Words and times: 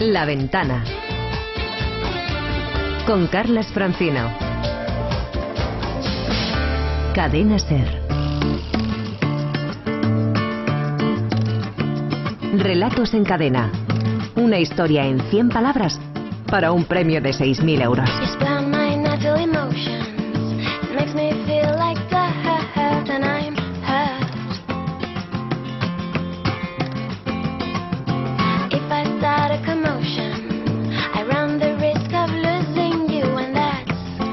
La 0.00 0.24
Ventana. 0.24 0.84
Con 3.04 3.26
Carlas 3.26 3.66
Francino. 3.72 4.30
Cadena 7.16 7.58
Ser. 7.58 8.00
Relatos 12.58 13.12
en 13.14 13.24
cadena. 13.24 13.72
Una 14.36 14.60
historia 14.60 15.04
en 15.04 15.20
100 15.20 15.48
palabras 15.48 15.98
para 16.48 16.70
un 16.70 16.84
premio 16.84 17.20
de 17.20 17.30
6.000 17.30 17.82
euros. 17.82 18.08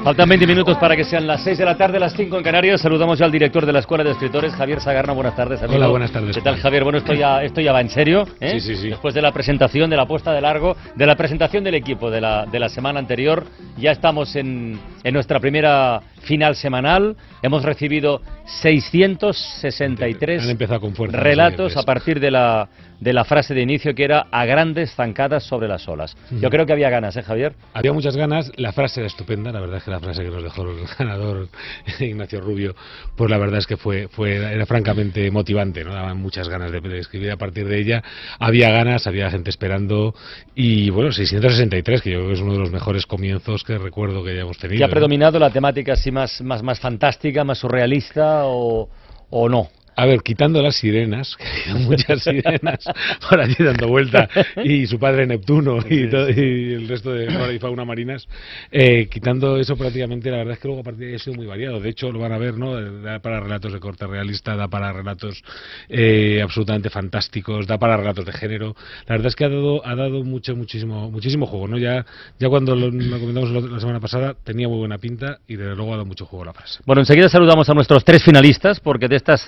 Faltan 0.06 0.28
20 0.28 0.46
minutos 0.46 0.78
para 0.78 0.94
que 0.94 1.02
sean 1.02 1.26
las 1.26 1.42
6 1.42 1.58
de 1.58 1.64
la 1.64 1.76
tarde, 1.76 1.98
las 1.98 2.14
5 2.14 2.38
en 2.38 2.44
Canarias. 2.44 2.80
Saludamos 2.80 3.18
ya 3.18 3.24
al 3.24 3.32
director 3.32 3.66
de 3.66 3.72
la 3.72 3.80
Escuela 3.80 4.04
de 4.04 4.12
Escritores, 4.12 4.54
Javier 4.54 4.80
Sagarna. 4.80 5.12
Buenas 5.12 5.34
tardes, 5.34 5.60
amigo. 5.60 5.78
Hola, 5.78 5.88
buenas 5.88 6.12
tardes. 6.12 6.36
¿Qué 6.36 6.42
tal, 6.42 6.58
Javier? 6.58 6.84
Bueno, 6.84 6.98
esto 6.98 7.12
ya, 7.12 7.42
esto 7.42 7.60
ya 7.60 7.72
va 7.72 7.80
en 7.80 7.90
serio. 7.90 8.24
¿eh? 8.38 8.52
Sí, 8.52 8.60
sí, 8.60 8.76
sí. 8.76 8.90
Después 8.90 9.14
de 9.14 9.22
la 9.22 9.32
presentación, 9.32 9.90
de 9.90 9.96
la 9.96 10.06
puesta 10.06 10.32
de 10.32 10.40
largo, 10.40 10.76
de 10.94 11.06
la 11.06 11.16
presentación 11.16 11.64
del 11.64 11.74
equipo 11.74 12.08
de 12.08 12.20
la, 12.20 12.46
de 12.46 12.60
la 12.60 12.68
semana 12.68 13.00
anterior, 13.00 13.46
ya 13.78 13.90
estamos 13.90 14.36
en, 14.36 14.78
en 15.02 15.12
nuestra 15.12 15.40
primera 15.40 16.00
final 16.20 16.54
semanal. 16.54 17.16
Hemos 17.42 17.64
recibido 17.64 18.22
663 18.44 20.48
Han 20.48 20.56
con 20.78 20.94
fuerza 20.94 21.16
relatos 21.16 21.76
a 21.76 21.82
partir 21.82 22.20
de 22.20 22.30
la, 22.30 22.68
de 23.00 23.12
la 23.12 23.24
frase 23.24 23.54
de 23.54 23.62
inicio 23.62 23.94
que 23.94 24.04
era 24.04 24.26
a 24.30 24.44
grandes 24.44 24.94
zancadas 24.94 25.44
sobre 25.44 25.68
las 25.68 25.86
olas. 25.88 26.16
Yo 26.30 26.50
creo 26.50 26.66
que 26.66 26.72
había 26.72 26.90
ganas, 26.90 27.16
¿eh, 27.16 27.22
Javier? 27.22 27.54
Había 27.74 27.92
muchas 27.92 28.16
ganas, 28.16 28.50
la 28.56 28.72
frase 28.72 29.00
era 29.00 29.06
estupenda, 29.06 29.52
la 29.52 29.60
verdad 29.60 29.78
es 29.78 29.84
que 29.84 29.90
la 29.90 30.00
frase 30.00 30.22
que 30.22 30.30
nos 30.30 30.42
dejó 30.42 30.62
el 30.62 30.86
ganador 30.98 31.48
Ignacio 32.00 32.40
Rubio, 32.40 32.74
pues 33.16 33.30
la 33.30 33.38
verdad 33.38 33.58
es 33.58 33.66
que 33.66 33.76
fue, 33.76 34.08
fue 34.08 34.36
era 34.36 34.66
francamente 34.66 35.30
motivante, 35.30 35.84
¿no? 35.84 35.92
Daban 35.92 36.18
muchas 36.18 36.48
ganas 36.48 36.72
de, 36.72 36.80
de 36.80 36.98
escribir 36.98 37.30
a 37.30 37.36
partir 37.36 37.66
de 37.68 37.78
ella. 37.78 38.02
Había 38.38 38.70
ganas, 38.70 39.06
había 39.06 39.30
gente 39.30 39.50
esperando 39.50 40.14
y 40.54 40.90
bueno, 40.90 41.12
663, 41.12 42.02
que 42.02 42.10
yo 42.10 42.18
creo 42.18 42.28
que 42.28 42.34
es 42.34 42.40
uno 42.40 42.52
de 42.52 42.58
los 42.58 42.70
mejores 42.70 43.06
comienzos 43.06 43.64
que 43.64 43.78
recuerdo 43.78 44.24
que 44.24 44.30
hayamos 44.30 44.58
tenido. 44.58 44.78
¿Que 44.78 44.84
ha 44.84 44.88
¿no? 44.88 44.92
predominado 44.92 45.38
la 45.38 45.50
temática 45.50 45.94
así 45.94 46.10
más, 46.10 46.40
más, 46.40 46.62
más 46.62 46.80
fantástica, 46.80 47.44
más 47.44 47.58
surrealista 47.58 48.46
o, 48.46 48.88
o 49.30 49.48
no? 49.48 49.68
A 49.98 50.04
ver, 50.06 50.20
quitando 50.22 50.62
las 50.62 50.76
sirenas, 50.76 51.36
que 51.38 51.44
ha 51.44 51.72
habido 51.72 51.88
muchas 51.90 52.22
sirenas 52.22 52.84
por 53.28 53.40
allí 53.40 53.54
dando 53.58 53.88
vuelta, 53.88 54.28
y 54.62 54.86
su 54.86 54.98
padre 54.98 55.26
Neptuno 55.26 55.78
y, 55.88 56.08
todo- 56.10 56.28
y 56.30 56.74
el 56.74 56.86
resto 56.86 57.12
de 57.12 57.26
flora 57.30 57.52
y 57.52 57.58
fauna 57.58 57.84
marinas, 57.84 58.28
eh, 58.70 59.08
quitando 59.10 59.56
eso 59.58 59.76
prácticamente, 59.76 60.30
la 60.30 60.38
verdad 60.38 60.52
es 60.54 60.58
que 60.58 60.68
luego 60.68 60.82
a 60.82 60.84
partir 60.84 61.00
de 61.00 61.08
ahí 61.08 61.14
ha 61.14 61.18
sido 61.18 61.36
muy 61.36 61.46
variado. 61.46 61.80
De 61.80 61.88
hecho, 61.88 62.12
lo 62.12 62.18
van 62.18 62.32
a 62.32 62.38
ver, 62.38 62.58
¿no? 62.58 62.74
Da 63.02 63.20
para 63.20 63.40
relatos 63.40 63.72
de 63.72 63.80
corte 63.80 64.06
realista, 64.06 64.54
da 64.54 64.68
para 64.68 64.92
relatos 64.92 65.42
eh, 65.88 66.40
absolutamente 66.42 66.90
fantásticos, 66.90 67.66
da 67.66 67.78
para 67.78 67.96
relatos 67.96 68.26
de 68.26 68.32
género. 68.32 68.76
La 69.06 69.14
verdad 69.14 69.28
es 69.28 69.34
que 69.36 69.44
ha 69.44 69.48
dado, 69.48 69.84
ha 69.86 69.94
dado 69.94 70.22
mucho, 70.24 70.54
muchísimo, 70.56 71.10
muchísimo 71.10 71.46
juego, 71.46 71.68
¿no? 71.68 71.78
Ya, 71.78 72.04
ya 72.38 72.48
cuando 72.48 72.76
lo, 72.76 72.90
lo 72.90 73.18
comentamos 73.18 73.50
la- 73.50 73.80
semana 73.80 74.00
pasada, 74.00 74.34
tenía 74.44 74.68
muy 74.68 74.78
buena 74.78 74.98
pinta 74.98 75.38
y 75.48 75.56
desde 75.56 75.74
luego 75.74 75.92
ha 75.92 75.96
dado 75.96 76.06
mucho 76.06 76.26
juego 76.26 76.44
la 76.44 76.52
frase. 76.52 76.80
Bueno, 76.84 77.00
enseguida 77.02 77.28
saludamos 77.28 77.68
a 77.70 77.74
nuestros 77.74 78.04
tres 78.04 78.22
finalistas, 78.22 78.80
porque 78.80 79.08
de 79.08 79.16
estas 79.16 79.40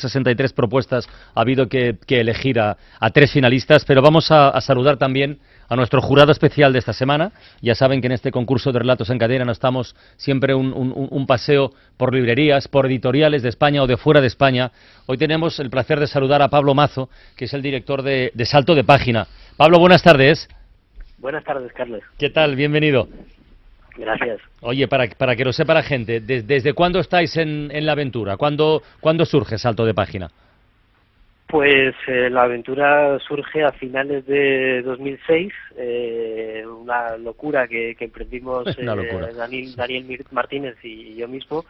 663 0.00 0.52
propuestas 0.52 1.08
ha 1.34 1.40
habido 1.40 1.68
que, 1.68 1.96
que 2.06 2.20
elegir 2.20 2.58
a, 2.60 2.76
a 2.98 3.10
tres 3.10 3.32
finalistas, 3.32 3.84
pero 3.84 4.02
vamos 4.02 4.30
a, 4.30 4.48
a 4.48 4.60
saludar 4.60 4.96
también 4.96 5.38
a 5.68 5.76
nuestro 5.76 6.02
jurado 6.02 6.32
especial 6.32 6.72
de 6.72 6.78
esta 6.78 6.92
semana. 6.92 7.32
Ya 7.60 7.74
saben 7.74 8.00
que 8.00 8.06
en 8.06 8.12
este 8.12 8.30
concurso 8.30 8.72
de 8.72 8.78
relatos 8.80 9.08
en 9.10 9.18
cadena 9.18 9.44
nos 9.44 9.56
estamos 9.56 9.94
siempre 10.16 10.54
un- 10.54 10.72
un 10.74 11.26
paseo 11.26 11.72
por 11.96 12.14
librerías, 12.14 12.68
por 12.68 12.86
editoriales 12.86 13.42
de 13.42 13.48
España 13.48 13.82
o 13.82 13.86
de 13.86 13.96
fuera 13.96 14.20
de 14.20 14.26
España. 14.26 14.70
Hoy 15.06 15.16
tenemos 15.18 15.58
el 15.60 15.70
placer 15.70 15.98
de 16.00 16.06
saludar 16.06 16.42
a 16.42 16.48
Pablo 16.48 16.74
Mazo, 16.74 17.08
que 17.36 17.46
es 17.46 17.54
el 17.54 17.62
director 17.62 18.02
de, 18.02 18.32
de 18.34 18.44
Salto 18.46 18.74
de 18.74 18.84
Página. 18.84 19.26
Pablo, 19.56 19.78
buenas 19.78 20.02
tardes. 20.02 20.48
Buenas 21.18 21.44
tardes, 21.44 21.72
Carlos. 21.72 22.02
¿Qué 22.18 22.30
tal? 22.30 22.56
Bienvenido. 22.56 23.08
Gracias. 23.96 24.40
Oye, 24.60 24.88
para, 24.88 25.06
para 25.08 25.36
que 25.36 25.44
lo 25.44 25.52
sepa 25.52 25.74
la 25.74 25.82
gente, 25.82 26.20
¿des- 26.20 26.46
¿desde 26.46 26.72
cuándo 26.72 26.98
estáis 27.00 27.36
en, 27.36 27.70
en 27.72 27.84
la 27.86 27.92
aventura? 27.92 28.36
¿Cuándo, 28.36 28.82
¿Cuándo 29.00 29.24
surge 29.24 29.58
Salto 29.58 29.84
de 29.84 29.94
Página? 29.94 30.30
Pues 31.48 31.94
eh, 32.06 32.30
la 32.30 32.44
aventura 32.44 33.18
surge 33.18 33.62
a 33.62 33.72
finales 33.72 34.24
de 34.24 34.80
2006, 34.82 35.52
eh, 35.76 36.64
una 36.66 37.18
locura 37.18 37.68
que, 37.68 37.94
que 37.94 38.06
emprendimos 38.06 38.66
eh, 38.78 38.82
locura. 38.82 39.30
Daniel, 39.36 39.74
Martínez 40.30 40.76
y 40.82 41.14
yo 41.16 41.28
mismo. 41.28 41.66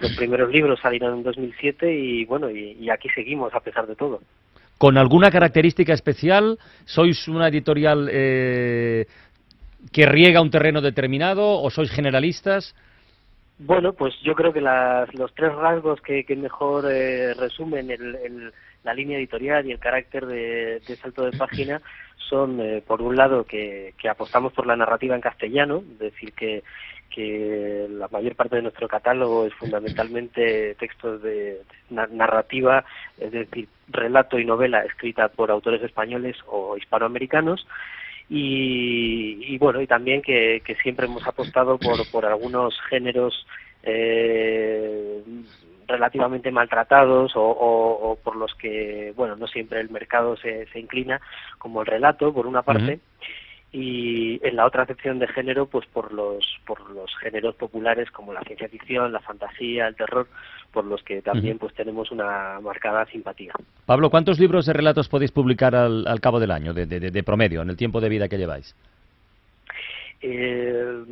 Los 0.00 0.14
primeros 0.16 0.52
libros 0.52 0.78
salieron 0.80 1.14
en 1.18 1.22
2007 1.24 1.92
y 1.92 2.24
bueno, 2.26 2.48
y, 2.48 2.76
y 2.80 2.90
aquí 2.90 3.08
seguimos 3.08 3.52
a 3.54 3.58
pesar 3.60 3.88
de 3.88 3.96
todo. 3.96 4.20
¿Con 4.78 4.98
alguna 4.98 5.32
característica 5.32 5.92
especial? 5.94 6.56
¿Sois 6.84 7.26
una 7.26 7.48
editorial 7.48 8.08
eh, 8.12 9.06
que 9.92 10.06
riega 10.06 10.40
un 10.40 10.50
terreno 10.50 10.80
determinado 10.80 11.60
o 11.62 11.70
sois 11.70 11.90
generalistas? 11.90 12.74
Bueno, 13.58 13.92
pues 13.92 14.14
yo 14.22 14.34
creo 14.34 14.52
que 14.52 14.60
las, 14.60 15.12
los 15.14 15.32
tres 15.34 15.54
rasgos 15.54 16.00
que, 16.00 16.24
que 16.24 16.34
mejor 16.36 16.86
eh, 16.90 17.34
resumen 17.34 17.90
el- 17.90 18.16
el- 18.16 18.52
la 18.82 18.92
línea 18.92 19.16
editorial 19.16 19.64
y 19.66 19.72
el 19.72 19.78
carácter 19.78 20.26
de, 20.26 20.80
de 20.86 20.96
Salto 20.96 21.24
de 21.24 21.36
Página 21.38 21.80
son, 22.28 22.60
eh, 22.60 22.82
por 22.86 23.00
un 23.00 23.16
lado, 23.16 23.44
que, 23.44 23.94
que 23.98 24.08
apostamos 24.08 24.52
por 24.52 24.66
la 24.66 24.76
narrativa 24.76 25.14
en 25.14 25.20
castellano, 25.20 25.82
es 25.92 25.98
decir, 26.00 26.32
que, 26.32 26.62
que 27.10 27.86
la 27.90 28.08
mayor 28.08 28.34
parte 28.34 28.56
de 28.56 28.62
nuestro 28.62 28.88
catálogo 28.88 29.46
es 29.46 29.54
fundamentalmente 29.54 30.74
textos 30.74 31.22
de 31.22 31.60
na- 31.90 32.08
narrativa, 32.08 32.84
es 33.18 33.30
decir, 33.30 33.68
relato 33.88 34.38
y 34.38 34.44
novela 34.44 34.80
escrita 34.80 35.28
por 35.28 35.50
autores 35.52 35.82
españoles 35.82 36.36
o 36.48 36.76
hispanoamericanos, 36.76 37.66
y, 38.28 39.13
y 39.46 39.58
bueno 39.58 39.80
y 39.80 39.86
también 39.86 40.22
que, 40.22 40.62
que 40.64 40.74
siempre 40.76 41.06
hemos 41.06 41.26
apostado 41.26 41.78
por, 41.78 42.08
por 42.10 42.24
algunos 42.26 42.74
géneros 42.88 43.46
eh, 43.82 45.22
relativamente 45.86 46.50
maltratados 46.50 47.36
o, 47.36 47.42
o- 47.42 48.10
o 48.12 48.16
por 48.16 48.36
los 48.36 48.54
que 48.54 49.12
bueno 49.16 49.36
no 49.36 49.46
siempre 49.46 49.80
el 49.80 49.90
mercado 49.90 50.36
se, 50.36 50.66
se 50.66 50.78
inclina 50.80 51.20
como 51.58 51.80
el 51.82 51.86
relato 51.86 52.32
por 52.32 52.46
una 52.46 52.62
parte 52.62 53.00
y 53.76 54.40
en 54.46 54.54
la 54.56 54.66
otra 54.66 54.86
sección 54.86 55.18
de 55.18 55.26
género 55.28 55.66
pues 55.66 55.84
por 55.86 56.12
los 56.12 56.44
por 56.66 56.88
los 56.90 57.10
géneros 57.18 57.54
populares 57.56 58.10
como 58.12 58.32
la 58.32 58.40
ciencia 58.42 58.68
ficción 58.68 59.12
la 59.12 59.20
fantasía 59.20 59.88
el 59.88 59.96
terror 59.96 60.26
por 60.72 60.84
los 60.84 61.02
que 61.02 61.20
también 61.22 61.58
pues 61.58 61.74
tenemos 61.74 62.10
una 62.10 62.58
marcada 62.60 63.04
simpatía. 63.06 63.52
Pablo, 63.86 64.10
¿cuántos 64.10 64.40
libros 64.40 64.66
de 64.66 64.72
relatos 64.72 65.08
podéis 65.08 65.30
publicar 65.30 65.74
al, 65.76 66.04
al 66.08 66.20
cabo 66.20 66.40
del 66.40 66.50
año, 66.50 66.72
de, 66.74 66.86
de- 66.86 66.98
de 67.12 67.22
promedio, 67.22 67.62
en 67.62 67.70
el 67.70 67.76
tiempo 67.76 68.00
de 68.00 68.08
vida 68.08 68.28
que 68.28 68.38
lleváis? 68.38 68.74
Eh, 70.26 71.04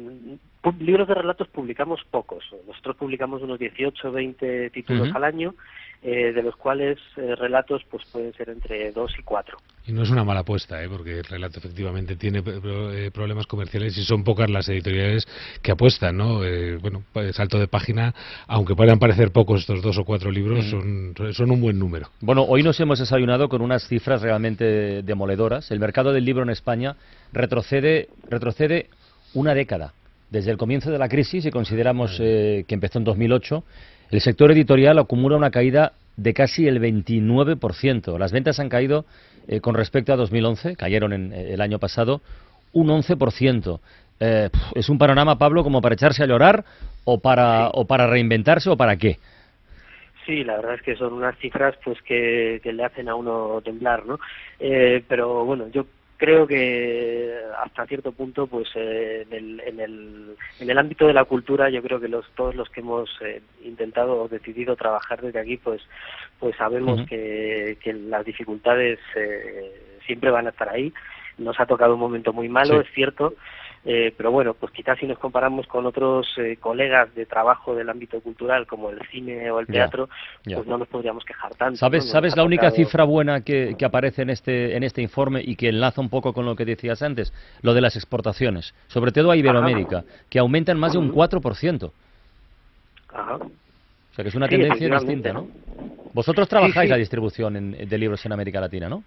pu- 0.62 0.78
libros 0.78 1.06
de 1.06 1.14
relatos 1.14 1.46
publicamos 1.48 2.00
pocos. 2.10 2.44
Nosotros 2.66 2.96
publicamos 2.96 3.42
unos 3.42 3.58
18 3.58 4.08
o 4.08 4.12
20 4.12 4.70
títulos 4.70 5.10
al 5.14 5.24
año, 5.24 5.54
eh, 6.02 6.32
de 6.32 6.42
los 6.42 6.56
cuales 6.56 6.98
eh, 7.18 7.34
relatos 7.36 7.82
pues 7.90 8.04
pueden 8.10 8.32
ser 8.32 8.48
entre 8.48 8.90
2 8.90 9.12
y 9.18 9.22
4. 9.22 9.58
Y 9.86 9.92
no 9.92 10.02
es 10.02 10.10
una 10.10 10.24
mala 10.24 10.40
apuesta, 10.40 10.82
¿eh? 10.82 10.88
porque 10.88 11.18
el 11.18 11.24
relato 11.24 11.58
efectivamente 11.58 12.16
tiene 12.16 12.42
eh, 12.46 13.10
problemas 13.12 13.46
comerciales 13.46 13.98
y 13.98 14.02
son 14.04 14.24
pocas 14.24 14.48
las 14.48 14.66
editoriales 14.70 15.26
que 15.60 15.72
apuestan, 15.72 16.16
¿no? 16.16 16.42
Eh, 16.42 16.78
bueno, 16.78 17.02
salto 17.32 17.58
de 17.58 17.68
página, 17.68 18.14
aunque 18.46 18.74
puedan 18.74 18.98
parecer 18.98 19.30
pocos 19.30 19.60
estos 19.60 19.82
dos 19.82 19.98
o 19.98 20.04
cuatro 20.04 20.30
libros, 20.30 20.64
son, 20.70 21.12
son 21.32 21.50
un 21.50 21.60
buen 21.60 21.78
número. 21.78 22.08
Bueno, 22.22 22.44
hoy 22.44 22.62
nos 22.62 22.80
hemos 22.80 22.98
desayunado 22.98 23.48
con 23.50 23.60
unas 23.60 23.86
cifras 23.88 24.22
realmente 24.22 25.02
demoledoras. 25.02 25.70
El 25.70 25.80
mercado 25.80 26.12
del 26.12 26.24
libro 26.24 26.42
en 26.44 26.50
España 26.50 26.96
retrocede, 27.32 28.08
retrocede 28.30 28.88
una 29.34 29.54
década. 29.54 29.92
Desde 30.30 30.50
el 30.50 30.56
comienzo 30.56 30.90
de 30.90 30.98
la 30.98 31.08
crisis, 31.08 31.44
si 31.44 31.50
consideramos 31.50 32.18
eh, 32.20 32.64
que 32.66 32.74
empezó 32.74 32.98
en 32.98 33.04
2008, 33.04 33.64
el 34.10 34.20
sector 34.20 34.50
editorial 34.50 34.98
acumula 34.98 35.36
una 35.36 35.50
caída 35.50 35.92
de 36.16 36.34
casi 36.34 36.66
el 36.66 36.80
29%. 36.80 38.18
Las 38.18 38.32
ventas 38.32 38.60
han 38.60 38.68
caído 38.68 39.04
eh, 39.48 39.60
con 39.60 39.74
respecto 39.74 40.12
a 40.12 40.16
2011, 40.16 40.76
cayeron 40.76 41.12
en, 41.12 41.32
eh, 41.32 41.54
el 41.54 41.60
año 41.60 41.78
pasado, 41.78 42.20
un 42.72 42.88
11%. 42.88 43.80
Eh, 44.20 44.50
¿Es 44.74 44.88
un 44.88 44.98
panorama, 44.98 45.36
Pablo, 45.36 45.64
como 45.64 45.80
para 45.80 45.94
echarse 45.94 46.22
a 46.22 46.26
llorar 46.26 46.64
o 47.04 47.18
para, 47.18 47.68
o 47.68 47.86
para 47.86 48.06
reinventarse 48.06 48.70
o 48.70 48.76
para 48.76 48.96
qué? 48.96 49.18
Sí, 50.24 50.44
la 50.44 50.56
verdad 50.56 50.74
es 50.74 50.82
que 50.82 50.94
son 50.94 51.12
unas 51.14 51.36
cifras 51.38 51.74
pues 51.84 52.00
que, 52.02 52.60
que 52.62 52.72
le 52.72 52.84
hacen 52.84 53.08
a 53.08 53.16
uno 53.16 53.60
temblar, 53.64 54.06
¿no? 54.06 54.20
Eh, 54.60 55.02
pero 55.08 55.44
bueno, 55.44 55.66
yo 55.72 55.86
creo 56.22 56.46
que 56.46 57.34
hasta 57.64 57.84
cierto 57.86 58.12
punto, 58.12 58.46
pues 58.46 58.68
eh, 58.76 59.26
en, 59.28 59.36
el, 59.36 59.60
en, 59.66 59.80
el, 59.80 60.36
en 60.60 60.70
el 60.70 60.78
ámbito 60.78 61.08
de 61.08 61.14
la 61.14 61.24
cultura, 61.24 61.68
yo 61.68 61.82
creo 61.82 61.98
que 61.98 62.06
los, 62.06 62.24
todos 62.36 62.54
los 62.54 62.70
que 62.70 62.78
hemos 62.78 63.10
eh, 63.22 63.42
intentado 63.64 64.22
o 64.22 64.28
decidido 64.28 64.76
trabajar 64.76 65.20
desde 65.20 65.40
aquí, 65.40 65.56
pues, 65.56 65.82
pues 66.38 66.54
sabemos 66.54 67.04
que, 67.08 67.76
que 67.82 67.92
las 67.92 68.24
dificultades 68.24 69.00
eh, 69.16 69.98
siempre 70.06 70.30
van 70.30 70.46
a 70.46 70.50
estar 70.50 70.68
ahí. 70.68 70.92
Nos 71.38 71.58
ha 71.58 71.66
tocado 71.66 71.94
un 71.94 72.00
momento 72.00 72.32
muy 72.32 72.48
malo, 72.48 72.80
es 72.80 72.88
cierto, 72.94 73.34
eh, 73.84 74.14
pero 74.16 74.30
bueno, 74.30 74.54
pues 74.54 74.72
quizás 74.72 74.96
si 74.98 75.06
nos 75.06 75.18
comparamos 75.18 75.66
con 75.66 75.86
otros 75.86 76.26
eh, 76.36 76.56
colegas 76.60 77.12
de 77.16 77.26
trabajo 77.26 77.74
del 77.74 77.90
ámbito 77.90 78.20
cultural, 78.20 78.66
como 78.66 78.90
el 78.90 79.00
cine 79.10 79.50
o 79.50 79.58
el 79.58 79.66
teatro, 79.66 80.08
pues 80.44 80.66
no 80.66 80.78
nos 80.78 80.86
podríamos 80.86 81.24
quejar 81.24 81.54
tanto. 81.56 81.78
¿Sabes, 81.78 82.08
¿sabes 82.08 82.36
la 82.36 82.44
única 82.44 82.70
cifra 82.70 83.02
buena 83.04 83.40
que, 83.40 83.74
que, 83.76 83.84
aparece 83.84 84.22
en 84.22 84.30
este, 84.30 84.76
en 84.76 84.84
este 84.84 85.02
informe 85.02 85.42
y 85.44 85.56
que 85.56 85.68
enlaza 85.68 86.00
un 86.00 86.10
poco 86.10 86.32
con 86.32 86.46
lo 86.46 86.54
que 86.54 86.64
decías 86.64 87.02
antes? 87.02 87.32
Lo 87.62 87.74
de 87.74 87.80
las 87.80 87.96
exportaciones, 87.96 88.72
sobre 88.86 89.10
todo 89.10 89.32
a 89.32 89.36
Iberoamérica, 89.36 90.04
que 90.30 90.38
aumentan 90.38 90.78
más 90.78 90.92
de 90.92 90.98
un 90.98 91.12
4%. 91.12 91.90
Ajá. 93.12 93.34
O 93.34 94.14
sea 94.14 94.22
que 94.22 94.28
es 94.28 94.34
una 94.34 94.46
tendencia 94.46 94.88
distinta, 94.88 95.32
¿no? 95.32 95.48
Vosotros 96.12 96.46
trabajáis 96.46 96.90
la 96.90 96.96
distribución 96.96 97.72
de 97.72 97.98
libros 97.98 98.24
en 98.26 98.32
América 98.32 98.60
Latina, 98.60 98.88
¿no? 98.88 99.02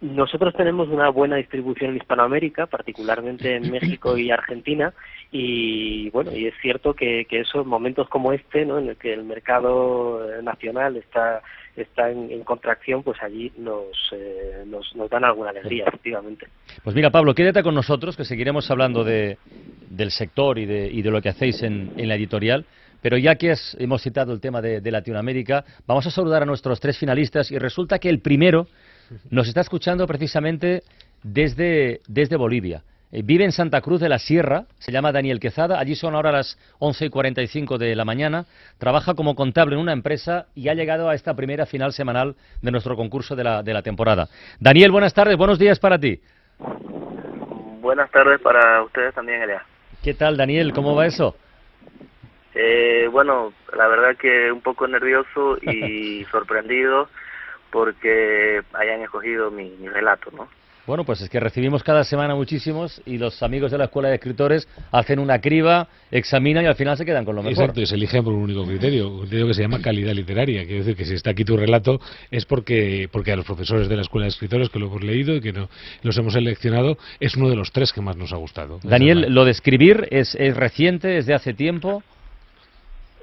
Nosotros 0.00 0.54
tenemos 0.54 0.88
una 0.88 1.08
buena 1.08 1.36
distribución 1.36 1.90
en 1.90 1.96
Hispanoamérica, 1.96 2.66
particularmente 2.66 3.56
en 3.56 3.70
México 3.70 4.18
y 4.18 4.30
Argentina, 4.30 4.92
y 5.30 6.10
bueno, 6.10 6.32
y 6.34 6.46
es 6.46 6.54
cierto 6.60 6.94
que, 6.94 7.24
que 7.24 7.40
esos 7.40 7.64
momentos 7.64 8.08
como 8.08 8.32
este, 8.32 8.66
¿no? 8.66 8.78
en 8.78 8.90
el 8.90 8.96
que 8.96 9.14
el 9.14 9.24
mercado 9.24 10.20
nacional 10.42 10.96
está 10.96 11.42
está 11.76 12.10
en, 12.10 12.44
contracción, 12.44 13.02
pues 13.02 13.20
allí 13.22 13.52
nos, 13.58 13.86
eh, 14.12 14.62
nos, 14.66 14.94
nos, 14.94 15.10
dan 15.10 15.24
alguna 15.24 15.50
alegría, 15.50 15.84
efectivamente. 15.88 16.46
Pues 16.82 16.94
mira, 16.94 17.10
Pablo, 17.10 17.34
quédate 17.34 17.62
con 17.62 17.74
nosotros, 17.74 18.16
que 18.16 18.24
seguiremos 18.24 18.70
hablando 18.70 19.02
de, 19.02 19.38
del 19.90 20.10
sector 20.10 20.58
y 20.58 20.66
de, 20.66 20.88
y 20.90 21.02
de 21.02 21.10
lo 21.10 21.20
que 21.20 21.30
hacéis 21.30 21.62
en, 21.62 21.92
en 21.96 22.08
la 22.08 22.14
editorial. 22.14 22.64
Pero 23.02 23.18
ya 23.18 23.34
que 23.34 23.54
hemos 23.78 24.02
citado 24.02 24.32
el 24.32 24.40
tema 24.40 24.62
de, 24.62 24.80
de, 24.80 24.90
Latinoamérica, 24.90 25.64
vamos 25.86 26.06
a 26.06 26.10
saludar 26.10 26.42
a 26.42 26.46
nuestros 26.46 26.80
tres 26.80 26.96
finalistas 26.96 27.50
y 27.50 27.58
resulta 27.58 27.98
que 27.98 28.08
el 28.08 28.20
primero 28.20 28.66
nos 29.30 29.48
está 29.48 29.60
escuchando 29.60 30.06
precisamente 30.06 30.82
desde, 31.22 32.00
desde 32.06 32.36
Bolivia. 32.36 32.82
Eh, 33.14 33.22
vive 33.24 33.44
en 33.44 33.52
Santa 33.52 33.80
Cruz 33.80 34.00
de 34.00 34.08
la 34.08 34.18
Sierra, 34.18 34.64
se 34.78 34.90
llama 34.90 35.12
Daniel 35.12 35.38
Quezada, 35.38 35.78
allí 35.78 35.94
son 35.94 36.14
ahora 36.14 36.32
las 36.32 36.58
11 36.80 37.06
y 37.06 37.10
45 37.10 37.78
de 37.78 37.94
la 37.94 38.04
mañana, 38.04 38.44
trabaja 38.78 39.14
como 39.14 39.36
contable 39.36 39.76
en 39.76 39.80
una 39.80 39.92
empresa 39.92 40.46
y 40.54 40.68
ha 40.68 40.74
llegado 40.74 41.08
a 41.08 41.14
esta 41.14 41.34
primera 41.34 41.64
final 41.64 41.92
semanal 41.92 42.34
de 42.60 42.70
nuestro 42.72 42.96
concurso 42.96 43.36
de 43.36 43.44
la, 43.44 43.62
de 43.62 43.72
la 43.72 43.82
temporada. 43.82 44.28
Daniel, 44.58 44.90
buenas 44.90 45.14
tardes, 45.14 45.36
buenos 45.36 45.60
días 45.60 45.78
para 45.78 45.98
ti. 45.98 46.20
Buenas 47.80 48.10
tardes 48.10 48.40
para 48.40 48.82
ustedes 48.82 49.14
también, 49.14 49.42
Elia. 49.42 49.64
¿Qué 50.02 50.14
tal, 50.14 50.36
Daniel? 50.36 50.72
¿Cómo 50.72 50.96
va 50.96 51.06
eso? 51.06 51.36
Eh, 52.54 53.08
bueno, 53.12 53.52
la 53.76 53.86
verdad 53.86 54.16
que 54.16 54.50
un 54.50 54.60
poco 54.60 54.88
nervioso 54.88 55.58
y 55.62 56.24
sorprendido 56.30 57.08
porque 57.74 58.60
hayan 58.72 59.02
escogido 59.02 59.50
mi, 59.50 59.68
relato, 59.88 60.30
¿no? 60.30 60.46
Bueno, 60.86 61.02
pues 61.04 61.20
es 61.22 61.28
que 61.28 61.40
recibimos 61.40 61.82
cada 61.82 62.04
semana 62.04 62.36
muchísimos 62.36 63.02
y 63.04 63.18
los 63.18 63.42
amigos 63.42 63.72
de 63.72 63.78
la 63.78 63.86
Escuela 63.86 64.10
de 64.10 64.14
Escritores 64.14 64.68
hacen 64.92 65.18
una 65.18 65.40
criba, 65.40 65.88
examinan 66.12 66.62
y 66.62 66.68
al 66.68 66.76
final 66.76 66.96
se 66.96 67.04
quedan 67.04 67.24
con 67.24 67.34
lo 67.34 67.42
mejor. 67.42 67.64
Exacto, 67.64 67.80
y 67.80 67.86
se 67.86 67.96
eligen 67.96 68.22
por 68.22 68.32
un 68.32 68.42
único 68.42 68.64
criterio, 68.64 69.08
un 69.08 69.20
criterio 69.22 69.48
que 69.48 69.54
se 69.54 69.62
llama 69.62 69.80
calidad 69.82 70.12
literaria. 70.12 70.62
Quiere 70.62 70.84
decir 70.84 70.94
que 70.94 71.04
si 71.04 71.14
está 71.14 71.30
aquí 71.30 71.44
tu 71.44 71.56
relato 71.56 71.98
es 72.30 72.44
porque, 72.44 73.08
porque 73.10 73.32
a 73.32 73.36
los 73.36 73.44
profesores 73.44 73.88
de 73.88 73.96
la 73.96 74.02
Escuela 74.02 74.26
de 74.26 74.28
Escritores 74.28 74.68
que 74.68 74.78
lo 74.78 74.86
hemos 74.86 75.02
leído 75.02 75.34
y 75.34 75.40
que 75.40 75.52
no, 75.52 75.68
los 76.02 76.16
hemos 76.16 76.34
seleccionado 76.34 76.96
es 77.18 77.34
uno 77.34 77.48
de 77.48 77.56
los 77.56 77.72
tres 77.72 77.92
que 77.92 78.02
más 78.02 78.16
nos 78.16 78.32
ha 78.32 78.36
gustado. 78.36 78.78
Daniel, 78.84 79.26
¿lo 79.30 79.44
de 79.44 79.50
escribir 79.50 80.06
es, 80.12 80.36
es 80.36 80.56
reciente, 80.56 81.18
es 81.18 81.26
de 81.26 81.34
hace 81.34 81.54
tiempo? 81.54 82.04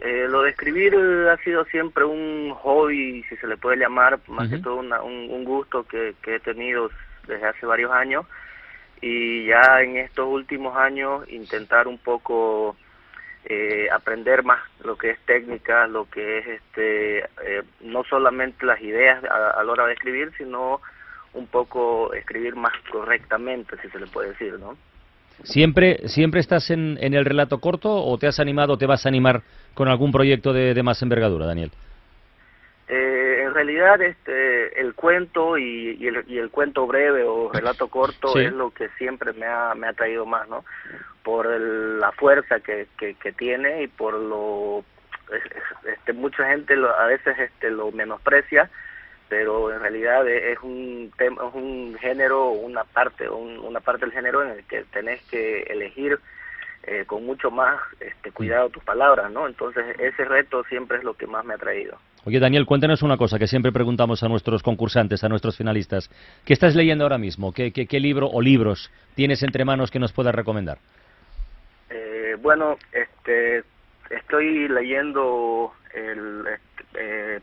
Eh, 0.02 0.26
lo 0.28 0.42
de 0.42 0.50
escribir 0.50 0.96
ha 0.96 1.38
sido 1.44 1.64
siempre 1.66 2.04
un 2.04 2.52
hobby, 2.56 3.24
si 3.30 3.38
se 3.38 3.46
le 3.46 3.56
puede 3.56 3.78
llamar, 3.78 4.20
más 4.28 4.50
que 4.50 4.58
todo 4.58 4.78
un, 4.78 5.44
gusto 5.44 5.84
que, 5.84 6.16
he 6.26 6.40
tenido 6.40 6.90
desde 7.28 7.46
hace 7.46 7.68
varios 7.68 7.92
años 7.92 8.26
y 9.00 9.46
ya 9.46 9.80
en 9.82 9.98
estos 9.98 10.28
últimos 10.28 10.76
años 10.76 11.24
intentar 11.30 11.88
un 11.88 12.00
poco 12.00 12.76
eh, 13.46 13.90
aprender 13.92 14.44
más 14.44 14.60
lo 14.84 14.98
que 14.98 15.12
es 15.12 15.20
técnica, 15.26 15.86
lo 15.86 16.10
que 16.10 16.40
es 16.40 16.48
este, 16.48 17.20
eh, 17.20 17.64
no 17.82 18.04
solamente 18.04 18.66
las 18.66 18.82
ideas 18.82 19.24
a, 19.24 19.52
a 19.52 19.64
la 19.64 19.72
hora 19.72 19.86
de 19.86 19.94
escribir, 19.94 20.32
sino 20.36 20.82
un 21.34 21.46
poco 21.46 22.12
escribir 22.16 22.56
más 22.56 22.74
correctamente, 22.92 23.78
si 23.84 23.90
se 23.90 24.00
le 24.00 24.08
puede 24.08 24.30
decir, 24.30 24.58
¿no? 24.60 24.76
¿Siempre, 25.44 26.08
siempre 26.08 26.40
estás 26.40 26.70
en, 26.70 26.98
en, 27.02 27.14
el 27.14 27.26
relato 27.26 27.60
corto 27.60 27.92
o 27.92 28.18
te 28.18 28.28
has 28.28 28.40
animado 28.40 28.74
o 28.74 28.78
te 28.78 28.86
vas 28.86 29.06
a 29.06 29.10
animar 29.10 29.42
con 29.74 29.88
algún 29.88 30.12
proyecto 30.12 30.54
de, 30.54 30.74
de 30.74 30.84
más 30.84 31.02
envergadura, 31.02 31.46
Daniel? 31.46 31.72
Eh, 32.88 33.44
en 33.44 33.54
realidad 33.54 34.02
este, 34.02 34.82
el 34.82 34.94
cuento 34.96 35.58
y, 35.58 35.98
y, 36.00 36.08
el, 36.08 36.26
y, 36.28 36.38
el, 36.38 36.50
cuento 36.50 36.86
breve 36.86 37.24
o 37.24 37.50
relato 37.52 37.88
corto 37.88 38.38
es 38.38 38.52
lo 38.52 38.72
que 38.72 38.90
siempre 38.98 39.32
me 39.34 39.46
ha, 39.46 39.74
me 39.76 39.88
ha 39.88 39.94
traído 39.94 40.26
más, 40.26 40.48
¿no? 40.50 40.66
Por 41.24 41.48
la 41.48 42.12
fuerza 42.12 42.60
que, 42.60 42.88
que, 42.98 43.14
que, 43.16 43.32
tiene 43.32 43.84
y 43.84 43.88
por 43.88 44.16
lo... 44.16 44.84
Este, 45.86 46.12
mucha 46.12 46.50
gente 46.50 46.76
lo, 46.76 46.94
a 46.94 47.06
veces 47.06 47.40
este, 47.40 47.72
lo 47.72 47.92
menosprecia, 47.94 48.70
pero 49.32 49.74
en 49.74 49.80
realidad 49.80 50.28
es 50.28 50.60
un 50.62 51.10
tema, 51.18 51.48
es 51.48 51.56
un 51.56 51.96
género, 52.02 52.50
una 52.50 52.84
parte, 52.84 53.30
una 53.30 53.80
parte 53.80 54.04
del 54.04 54.12
género 54.12 54.44
en 54.44 54.58
el 54.58 54.66
que 54.66 54.84
tenés 54.92 55.22
que 55.30 55.62
elegir 55.70 56.20
eh, 56.84 57.06
con 57.08 57.26
mucho 57.26 57.50
más 57.50 57.80
este, 58.02 58.34
cuidado 58.34 58.70
tus 58.70 58.84
palabras, 58.84 59.32
¿no? 59.32 59.48
Entonces 59.48 59.86
ese 60.00 60.26
reto 60.26 60.66
siempre 60.66 60.98
es 60.98 61.06
lo 61.06 61.14
que 61.14 61.28
más 61.28 61.46
me 61.46 61.54
ha 61.54 61.58
traído. 61.58 61.98
Oye 62.26 62.42
Daniel, 62.42 62.66
cuéntanos 62.66 63.04
una 63.04 63.16
cosa 63.16 63.40
que 63.40 63.48
siempre 63.48 63.72
preguntamos 63.72 64.22
a 64.22 64.28
nuestros 64.28 64.64
concursantes, 64.64 65.24
a 65.24 65.30
nuestros 65.30 65.56
finalistas. 65.56 66.10
¿Qué 66.44 66.52
estás 66.52 66.76
leyendo 66.76 67.06
ahora 67.06 67.18
mismo? 67.18 67.54
¿Qué, 67.54 67.72
qué, 67.72 67.88
qué 67.88 68.02
libro 68.02 68.28
o 68.28 68.42
libros 68.42 68.92
tienes 69.16 69.44
entre 69.44 69.64
manos 69.64 69.92
que 69.92 70.00
nos 70.00 70.12
puedas 70.12 70.36
recomendar? 70.36 70.78
Eh, 71.90 72.36
bueno, 72.42 72.76
este, 72.92 73.64
estoy 74.10 74.68
leyendo 74.68 75.72
el, 75.94 76.44
este, 76.48 76.84
eh, 76.96 77.40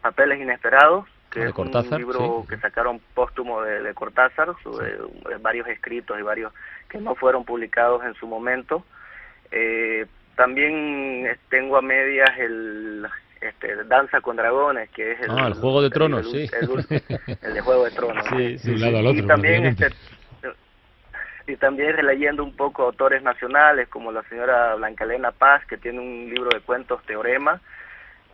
Papeles 0.00 0.40
Inesperados, 0.40 1.06
que 1.30 1.44
es 1.44 1.54
un 1.56 1.98
libro 1.98 2.44
que 2.48 2.56
sacaron 2.58 3.00
póstumo 3.14 3.62
de, 3.62 3.92
Cortázar, 3.94 4.54
sobre 4.62 4.96
varios 5.40 5.66
escritos 5.68 6.18
y 6.18 6.22
varios 6.22 6.52
que 6.88 6.98
no 6.98 7.14
fueron 7.14 7.44
publicados 7.44 8.04
en 8.04 8.14
su 8.14 8.26
momento. 8.26 8.84
Eh, 9.50 10.06
también 10.36 11.36
tengo 11.50 11.76
a 11.76 11.82
medias 11.82 12.30
el 12.38 13.06
este, 13.40 13.84
Danza 13.84 14.20
con 14.20 14.36
Dragones, 14.36 14.90
que 14.90 15.12
es 15.12 15.20
el, 15.20 15.30
ah, 15.30 15.46
el 15.48 15.54
Juego 15.54 15.82
de 15.82 15.90
Tronos, 15.90 16.30
sí. 16.30 16.48
El, 16.60 17.54
de 17.54 17.60
Juego 17.60 17.84
de 17.84 17.90
Tronos. 17.90 18.24
Sí, 18.30 18.58
sí, 18.58 18.76
lado 18.76 18.98
al 18.98 19.06
otro, 19.06 19.24
y 19.24 19.26
también 19.26 19.66
este, 19.66 19.90
y 21.46 21.56
también 21.56 21.96
leyendo 22.04 22.44
un 22.44 22.54
poco 22.54 22.84
autores 22.84 23.22
nacionales 23.22 23.88
como 23.88 24.12
la 24.12 24.22
señora 24.24 24.74
Blanca 24.74 25.04
Elena 25.04 25.32
Paz, 25.32 25.64
que 25.66 25.78
tiene 25.78 25.98
un 25.98 26.28
libro 26.28 26.50
de 26.50 26.60
cuentos 26.60 27.02
Teorema, 27.04 27.60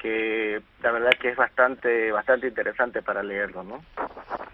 que 0.04 0.60
la 0.82 0.92
verdad 0.92 1.12
que 1.18 1.30
es 1.30 1.36
bastante 1.36 2.12
bastante 2.12 2.46
interesante 2.46 3.00
para 3.00 3.22
leerlo, 3.22 3.64
¿no? 3.64 3.82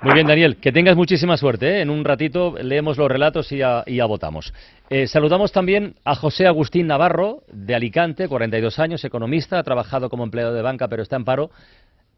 Muy 0.01 0.15
bien, 0.15 0.29
Daniel, 0.29 0.59
que 0.59 0.71
tengas 0.71 0.95
muchísima 0.95 1.37
suerte. 1.37 1.67
¿eh? 1.67 1.81
En 1.81 1.91
un 1.91 2.05
ratito 2.05 2.55
leemos 2.63 2.97
los 2.97 3.11
relatos 3.11 3.51
y 3.51 3.57
ya, 3.57 3.83
y 3.85 3.97
ya 3.97 4.05
votamos. 4.05 4.55
Eh, 4.91 5.09
saludamos 5.09 5.51
también 5.51 5.97
a 6.05 6.15
José 6.15 6.47
Agustín 6.47 6.87
Navarro, 6.87 7.43
de 7.53 7.75
Alicante, 7.75 8.29
42 8.29 8.79
años, 8.79 9.05
economista, 9.05 9.59
ha 9.59 9.65
trabajado 9.65 10.09
como 10.09 10.23
empleado 10.23 10.55
de 10.55 10.63
banca, 10.63 10.87
pero 10.87 11.03
está 11.03 11.17
en 11.17 11.25
paro. 11.25 11.51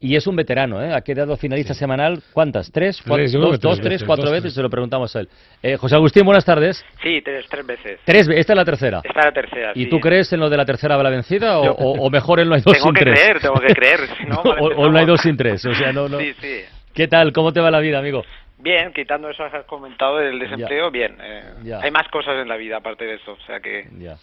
Y 0.02 0.16
es 0.16 0.26
un 0.26 0.34
veterano, 0.34 0.82
¿eh? 0.82 0.92
Ha 0.92 1.00
quedado 1.02 1.36
finalista 1.36 1.74
semanal, 1.74 2.24
¿cuántas? 2.32 2.72
¿Tres? 2.72 3.00
dos, 3.06 3.60
dos, 3.60 3.80
tres, 3.80 4.02
cuatro 4.02 4.32
veces, 4.32 4.52
se 4.52 4.60
lo 4.60 4.68
preguntamos 4.68 5.14
a 5.14 5.20
él. 5.20 5.28
Eh, 5.62 5.76
José 5.76 5.94
Agustín, 5.94 6.24
buenas 6.24 6.44
tardes. 6.44 6.84
Sí, 7.00 7.22
tres, 7.22 7.46
tres 7.48 7.64
veces. 7.64 8.00
¿Tres? 8.04 8.28
¿Esta 8.28 8.52
es 8.52 8.56
la 8.56 8.64
tercera? 8.64 9.00
Esta 9.04 9.20
es 9.20 9.26
la 9.26 9.32
tercera, 9.32 9.72
¿Y 9.76 9.86
tú 9.86 10.00
crees 10.00 10.32
en 10.32 10.40
lo 10.40 10.50
de 10.50 10.56
la 10.56 10.64
tercera 10.64 10.96
bala 10.96 11.08
vencida 11.08 11.60
o, 11.60 11.70
o, 11.70 12.10
mejor 12.10 12.40
en 12.40 12.48
lo 12.48 12.56
hay 12.56 12.62
dos 12.62 12.78
sin 12.82 12.92
tres? 12.94 13.14
Tengo 13.14 13.14
que 13.14 13.22
creer, 13.22 13.40
tengo 13.40 13.60
que 13.60 13.74
creer. 13.74 14.00
No, 14.26 14.40
o, 14.40 14.90
no 14.90 14.98
hay 14.98 15.06
dos 15.06 15.20
sin 15.20 15.36
tres, 15.36 15.64
o 15.66 15.74
sea, 15.74 15.92
no, 15.92 16.08
no... 16.08 16.18
Sí, 16.18 16.32
sí. 16.40 16.62
¿Qué 16.92 17.06
tal? 17.06 17.32
¿Cómo 17.32 17.52
te 17.52 17.60
va 17.60 17.70
la 17.70 17.78
vida, 17.78 17.98
amigo? 17.98 18.24
Bien, 18.58 18.92
quitando 18.92 19.28
eso 19.28 19.48
que 19.50 19.56
has 19.56 19.66
comentado 19.66 20.18
del 20.18 20.38
desempleo, 20.38 20.90
bien. 20.90 21.16
Eh, 21.20 21.74
hay 21.80 21.90
más 21.92 22.08
cosas 22.08 22.42
en 22.42 22.48
la 22.48 22.56
vida 22.56 22.78
aparte 22.78 23.04
de 23.04 23.14
eso, 23.14 23.32
o 23.32 23.46
sea 23.46 23.60
que... 23.60 23.86
Ya. 23.98 24.16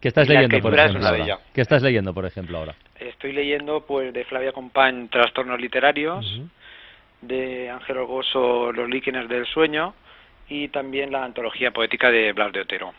¿Qué 0.00 0.08
estás 0.08 0.28
leyendo, 0.28 0.60
por 0.60 0.78
ejemplo? 0.78 1.06
Ahora? 1.06 1.38
¿Qué 1.54 1.60
estás 1.60 1.82
leyendo, 1.82 2.12
por 2.12 2.26
ejemplo, 2.26 2.58
ahora? 2.58 2.74
Estoy 2.98 3.32
leyendo, 3.32 3.80
pues, 3.80 4.12
de 4.12 4.24
Flavia 4.24 4.52
Compañ, 4.52 5.08
Trastornos 5.08 5.60
Literarios, 5.60 6.40
de 7.22 7.70
Ángel 7.70 7.98
Orgoso, 7.98 8.72
Los 8.72 8.88
líquenes 8.88 9.28
del 9.28 9.46
sueño, 9.46 9.94
y 10.48 10.68
también 10.68 11.10
la 11.10 11.24
antología 11.24 11.70
poética 11.70 12.10
de 12.10 12.32
Blas 12.32 12.52
de 12.52 12.60
Otero. 12.60 12.92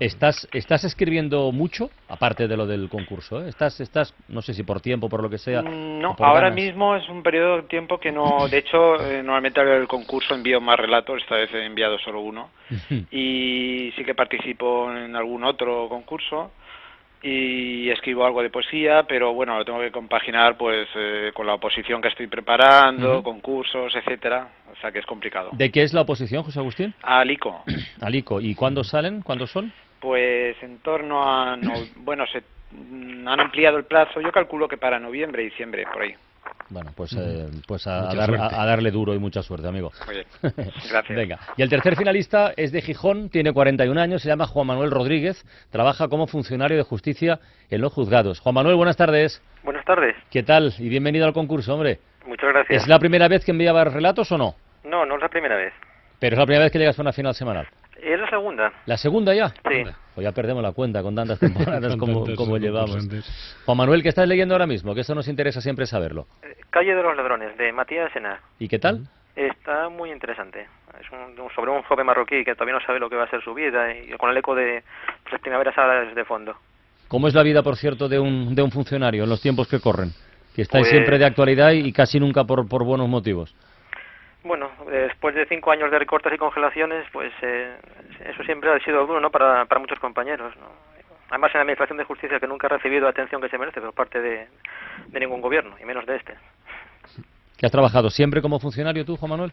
¿Estás, 0.00 0.48
¿Estás 0.52 0.84
escribiendo 0.84 1.52
mucho, 1.52 1.90
aparte 2.08 2.48
de 2.48 2.56
lo 2.56 2.66
del 2.66 2.88
concurso? 2.88 3.44
¿eh? 3.44 3.48
¿Estás, 3.48 3.78
estás, 3.80 4.14
no 4.28 4.40
sé 4.40 4.54
si 4.54 4.62
por 4.62 4.80
tiempo, 4.80 5.08
por 5.08 5.22
lo 5.22 5.28
que 5.28 5.38
sea? 5.38 5.62
Mm, 5.62 6.00
no, 6.00 6.16
ahora 6.18 6.50
mismo 6.50 6.96
es 6.96 7.06
un 7.08 7.22
periodo 7.22 7.56
de 7.58 7.62
tiempo 7.64 7.98
que 7.98 8.10
no... 8.10 8.48
De 8.48 8.58
hecho, 8.58 8.96
eh, 9.04 9.22
normalmente 9.22 9.60
al 9.60 9.86
concurso 9.86 10.34
envío 10.34 10.60
más 10.60 10.78
relatos, 10.78 11.20
esta 11.20 11.36
vez 11.36 11.52
he 11.52 11.66
enviado 11.66 11.98
solo 11.98 12.20
uno. 12.20 12.50
y 13.10 13.92
sí 13.94 14.04
que 14.04 14.14
participo 14.14 14.90
en 14.90 15.14
algún 15.14 15.44
otro 15.44 15.88
concurso, 15.88 16.52
y 17.22 17.88
escribo 17.90 18.24
algo 18.26 18.42
de 18.42 18.50
poesía, 18.50 19.04
pero 19.04 19.32
bueno, 19.32 19.56
lo 19.56 19.64
tengo 19.64 19.80
que 19.80 19.92
compaginar 19.92 20.56
pues 20.56 20.88
eh, 20.96 21.30
con 21.32 21.46
la 21.46 21.54
oposición 21.54 22.02
que 22.02 22.08
estoy 22.08 22.26
preparando, 22.26 23.22
concursos, 23.22 23.94
etcétera, 23.94 24.48
o 24.72 24.76
sea 24.80 24.90
que 24.90 24.98
es 24.98 25.06
complicado. 25.06 25.50
¿De 25.52 25.70
qué 25.70 25.82
es 25.82 25.92
la 25.92 26.00
oposición, 26.00 26.42
José 26.42 26.58
Agustín? 26.58 26.94
Alico. 27.02 27.62
Alico. 28.00 28.40
¿Y 28.40 28.54
cuándo 28.54 28.82
salen? 28.82 29.22
¿Cuándo 29.22 29.46
son? 29.46 29.72
Pues 30.00 30.60
en 30.62 30.78
torno 30.78 31.22
a, 31.22 31.56
bueno, 31.98 32.26
se 32.26 32.42
han 33.26 33.40
ampliado 33.40 33.78
el 33.78 33.84
plazo, 33.84 34.20
yo 34.20 34.32
calculo 34.32 34.66
que 34.66 34.76
para 34.76 34.98
noviembre, 34.98 35.44
diciembre, 35.44 35.84
por 35.92 36.02
ahí. 36.02 36.14
Bueno, 36.72 36.90
pues, 36.96 37.14
eh, 37.18 37.48
pues 37.68 37.86
a, 37.86 38.14
darle 38.14 38.90
duro 38.90 39.14
y 39.14 39.18
mucha 39.18 39.42
suerte, 39.42 39.68
amigo. 39.68 39.92
Oye, 40.08 40.26
gracias. 40.42 41.08
Venga. 41.08 41.38
Y 41.56 41.62
el 41.62 41.68
tercer 41.68 41.96
finalista 41.96 42.54
es 42.56 42.72
de 42.72 42.80
Gijón, 42.80 43.28
tiene 43.28 43.52
41 43.52 44.00
años, 44.00 44.22
se 44.22 44.28
llama 44.28 44.46
Juan 44.46 44.68
Manuel 44.68 44.90
Rodríguez, 44.90 45.44
trabaja 45.70 46.08
como 46.08 46.26
funcionario 46.26 46.78
de 46.78 46.82
justicia 46.82 47.40
en 47.68 47.82
los 47.82 47.92
juzgados. 47.92 48.40
Juan 48.40 48.54
Manuel, 48.54 48.76
buenas 48.76 48.96
tardes. 48.96 49.42
Buenas 49.62 49.84
tardes. 49.84 50.16
¿Qué 50.30 50.42
tal? 50.42 50.72
Y 50.78 50.88
bienvenido 50.88 51.26
al 51.26 51.34
concurso, 51.34 51.74
hombre. 51.74 51.98
Muchas 52.26 52.50
gracias. 52.52 52.82
¿Es 52.82 52.88
la 52.88 52.98
primera 52.98 53.28
vez 53.28 53.44
que 53.44 53.50
enviabas 53.50 53.92
relatos 53.92 54.32
o 54.32 54.38
no? 54.38 54.54
No, 54.84 55.04
no 55.04 55.16
es 55.16 55.20
la 55.20 55.28
primera 55.28 55.56
vez. 55.56 55.74
Pero 56.18 56.34
es 56.34 56.38
la 56.38 56.46
primera 56.46 56.64
vez 56.64 56.72
que 56.72 56.78
llegas 56.78 56.98
a 56.98 57.02
una 57.02 57.12
final 57.12 57.34
semanal. 57.34 57.68
Es 58.02 58.18
la 58.18 58.28
segunda. 58.28 58.72
¿La 58.86 58.96
segunda 58.96 59.32
ya? 59.34 59.48
Sí. 59.48 59.84
Pues 60.14 60.24
ya 60.24 60.32
perdemos 60.32 60.62
la 60.62 60.72
cuenta 60.72 61.02
con 61.02 61.14
tantas 61.14 61.38
temporadas 61.38 61.96
como, 61.98 62.24
como 62.34 62.58
llevamos. 62.58 63.08
Juan 63.64 63.78
Manuel, 63.78 64.02
¿qué 64.02 64.08
estás 64.08 64.26
leyendo 64.26 64.54
ahora 64.54 64.66
mismo? 64.66 64.94
Que 64.94 65.02
eso 65.02 65.14
nos 65.14 65.28
interesa 65.28 65.60
siempre 65.60 65.86
saberlo. 65.86 66.26
Eh, 66.42 66.56
Calle 66.70 66.94
de 66.94 67.02
los 67.02 67.16
Ladrones, 67.16 67.56
de 67.56 67.72
Matías 67.72 68.12
Senar. 68.12 68.40
¿Y 68.58 68.66
qué 68.66 68.78
tal? 68.80 69.06
Está 69.36 69.88
muy 69.88 70.10
interesante. 70.10 70.66
Es 71.00 71.06
un, 71.12 71.36
sobre 71.54 71.70
un 71.70 71.82
joven 71.82 72.04
marroquí 72.04 72.44
que 72.44 72.54
todavía 72.54 72.74
no 72.74 72.84
sabe 72.84 72.98
lo 72.98 73.08
que 73.08 73.16
va 73.16 73.24
a 73.24 73.30
ser 73.30 73.42
su 73.42 73.54
vida 73.54 73.94
y 73.94 74.10
con 74.18 74.30
el 74.30 74.36
eco 74.36 74.54
de 74.54 74.82
las 75.30 75.40
primaveras 75.40 75.78
árabes 75.78 76.14
de 76.14 76.24
fondo. 76.24 76.54
¿Cómo 77.08 77.28
es 77.28 77.34
la 77.34 77.42
vida, 77.42 77.62
por 77.62 77.76
cierto, 77.76 78.08
de 78.08 78.18
un, 78.18 78.54
de 78.54 78.62
un 78.62 78.70
funcionario 78.70 79.24
en 79.24 79.30
los 79.30 79.40
tiempos 79.40 79.68
que 79.68 79.80
corren? 79.80 80.10
Que 80.56 80.62
estáis 80.62 80.82
Pues- 80.82 80.90
siempre 80.90 81.18
de 81.18 81.24
actualidad 81.24 81.70
y 81.70 81.92
casi 81.92 82.18
nunca 82.18 82.44
por, 82.44 82.68
por 82.68 82.84
buenos 82.84 83.08
motivos. 83.08 83.54
Bueno, 84.44 84.70
después 84.90 85.34
de 85.34 85.46
cinco 85.46 85.70
años 85.70 85.90
de 85.90 85.98
recortes 85.98 86.32
y 86.32 86.38
congelaciones, 86.38 87.06
pues 87.12 87.32
eh, 87.42 87.76
eso 88.26 88.42
siempre 88.44 88.72
ha 88.72 88.78
sido 88.80 89.06
duro, 89.06 89.20
¿no? 89.20 89.30
Para, 89.30 89.64
para 89.66 89.80
muchos 89.80 89.98
compañeros, 90.00 90.54
¿no? 90.56 90.66
Además, 91.30 91.50
en 91.54 91.58
la 91.58 91.62
Administración 91.62 91.98
de 91.98 92.04
Justicia 92.04 92.40
que 92.40 92.46
nunca 92.46 92.66
ha 92.66 92.70
recibido 92.70 93.04
la 93.04 93.10
atención 93.10 93.40
que 93.40 93.48
se 93.48 93.56
merece 93.56 93.80
por 93.80 93.94
parte 93.94 94.20
de, 94.20 94.48
de 95.06 95.20
ningún 95.20 95.40
gobierno, 95.40 95.76
y 95.80 95.84
menos 95.84 96.04
de 96.06 96.16
este. 96.16 96.34
¿Que 97.56 97.66
has 97.66 97.72
trabajado 97.72 98.10
siempre 98.10 98.42
como 98.42 98.58
funcionario 98.58 99.04
tú, 99.04 99.16
Juan 99.16 99.30
Manuel? 99.30 99.52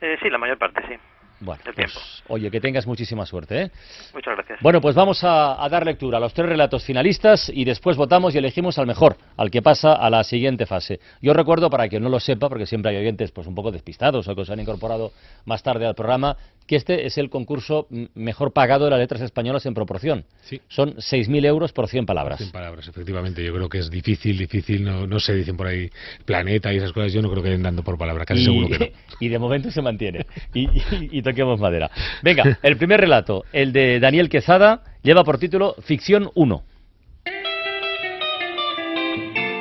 Eh, 0.00 0.18
sí, 0.22 0.28
la 0.28 0.38
mayor 0.38 0.58
parte, 0.58 0.82
sí. 0.86 0.94
Bueno, 1.40 1.62
El 1.66 1.74
pues, 1.74 2.22
oye, 2.28 2.50
que 2.50 2.60
tengas 2.60 2.86
muchísima 2.86 3.26
suerte, 3.26 3.62
¿eh? 3.62 3.70
Muchas 4.14 4.36
gracias. 4.36 4.58
Bueno, 4.62 4.80
pues 4.80 4.94
vamos 4.94 5.22
a, 5.22 5.62
a 5.62 5.68
dar 5.68 5.84
lectura 5.84 6.16
a 6.16 6.20
los 6.20 6.32
tres 6.32 6.48
relatos 6.48 6.82
finalistas 6.84 7.50
y 7.52 7.64
después 7.64 7.96
votamos 7.96 8.34
y 8.34 8.38
elegimos 8.38 8.78
al 8.78 8.86
mejor, 8.86 9.16
al 9.36 9.50
que 9.50 9.60
pasa 9.60 9.92
a 9.92 10.08
la 10.08 10.24
siguiente 10.24 10.64
fase. 10.64 10.98
Yo 11.20 11.34
recuerdo, 11.34 11.68
para 11.68 11.88
quien 11.88 12.02
no 12.02 12.08
lo 12.08 12.20
sepa, 12.20 12.48
porque 12.48 12.64
siempre 12.64 12.92
hay 12.92 12.96
oyentes 12.98 13.32
pues 13.32 13.46
un 13.46 13.54
poco 13.54 13.70
despistados 13.70 14.26
o 14.26 14.34
que 14.34 14.44
se 14.46 14.52
han 14.52 14.60
incorporado 14.60 15.12
más 15.44 15.62
tarde 15.62 15.86
al 15.86 15.94
programa, 15.94 16.36
que 16.66 16.76
este 16.76 17.06
es 17.06 17.16
el 17.18 17.30
concurso 17.30 17.86
mejor 18.14 18.52
pagado 18.52 18.84
de 18.86 18.90
las 18.90 18.98
letras 18.98 19.20
españolas 19.20 19.64
en 19.66 19.74
proporción. 19.74 20.24
Sí. 20.42 20.60
Son 20.68 20.94
6.000 20.96 21.46
euros 21.46 21.72
por 21.72 21.88
100 21.88 22.06
palabras. 22.06 22.38
Cien 22.38 22.50
palabras, 22.50 22.88
efectivamente. 22.88 23.44
Yo 23.44 23.54
creo 23.54 23.68
que 23.68 23.78
es 23.78 23.90
difícil, 23.90 24.36
difícil. 24.36 24.84
No, 24.84 25.06
no 25.06 25.20
sé, 25.20 25.34
dicen 25.34 25.56
por 25.56 25.66
ahí 25.68 25.88
planeta 26.24 26.72
y 26.72 26.78
esas 26.78 26.92
cosas. 26.92 27.12
Yo 27.12 27.22
no 27.22 27.30
creo 27.30 27.42
que 27.42 27.50
den 27.50 27.62
dando 27.62 27.82
por 27.82 27.96
palabra, 27.96 28.24
casi 28.24 28.40
y, 28.40 28.44
seguro 28.44 28.68
que 28.68 28.78
no. 28.78 28.86
y 29.20 29.28
de 29.28 29.38
momento 29.38 29.70
se 29.70 29.82
mantiene. 29.82 30.26
Y, 30.54 30.64
y- 30.64 31.08
y 31.12 31.22
toquemos 31.22 31.60
madera. 31.60 31.90
Venga, 32.22 32.58
el 32.62 32.76
primer 32.76 33.00
relato, 33.00 33.44
el 33.52 33.72
de 33.72 34.00
Daniel 34.00 34.28
Quezada, 34.28 34.82
lleva 35.02 35.24
por 35.24 35.38
título 35.38 35.74
Ficción 35.82 36.30
1. 36.34 36.62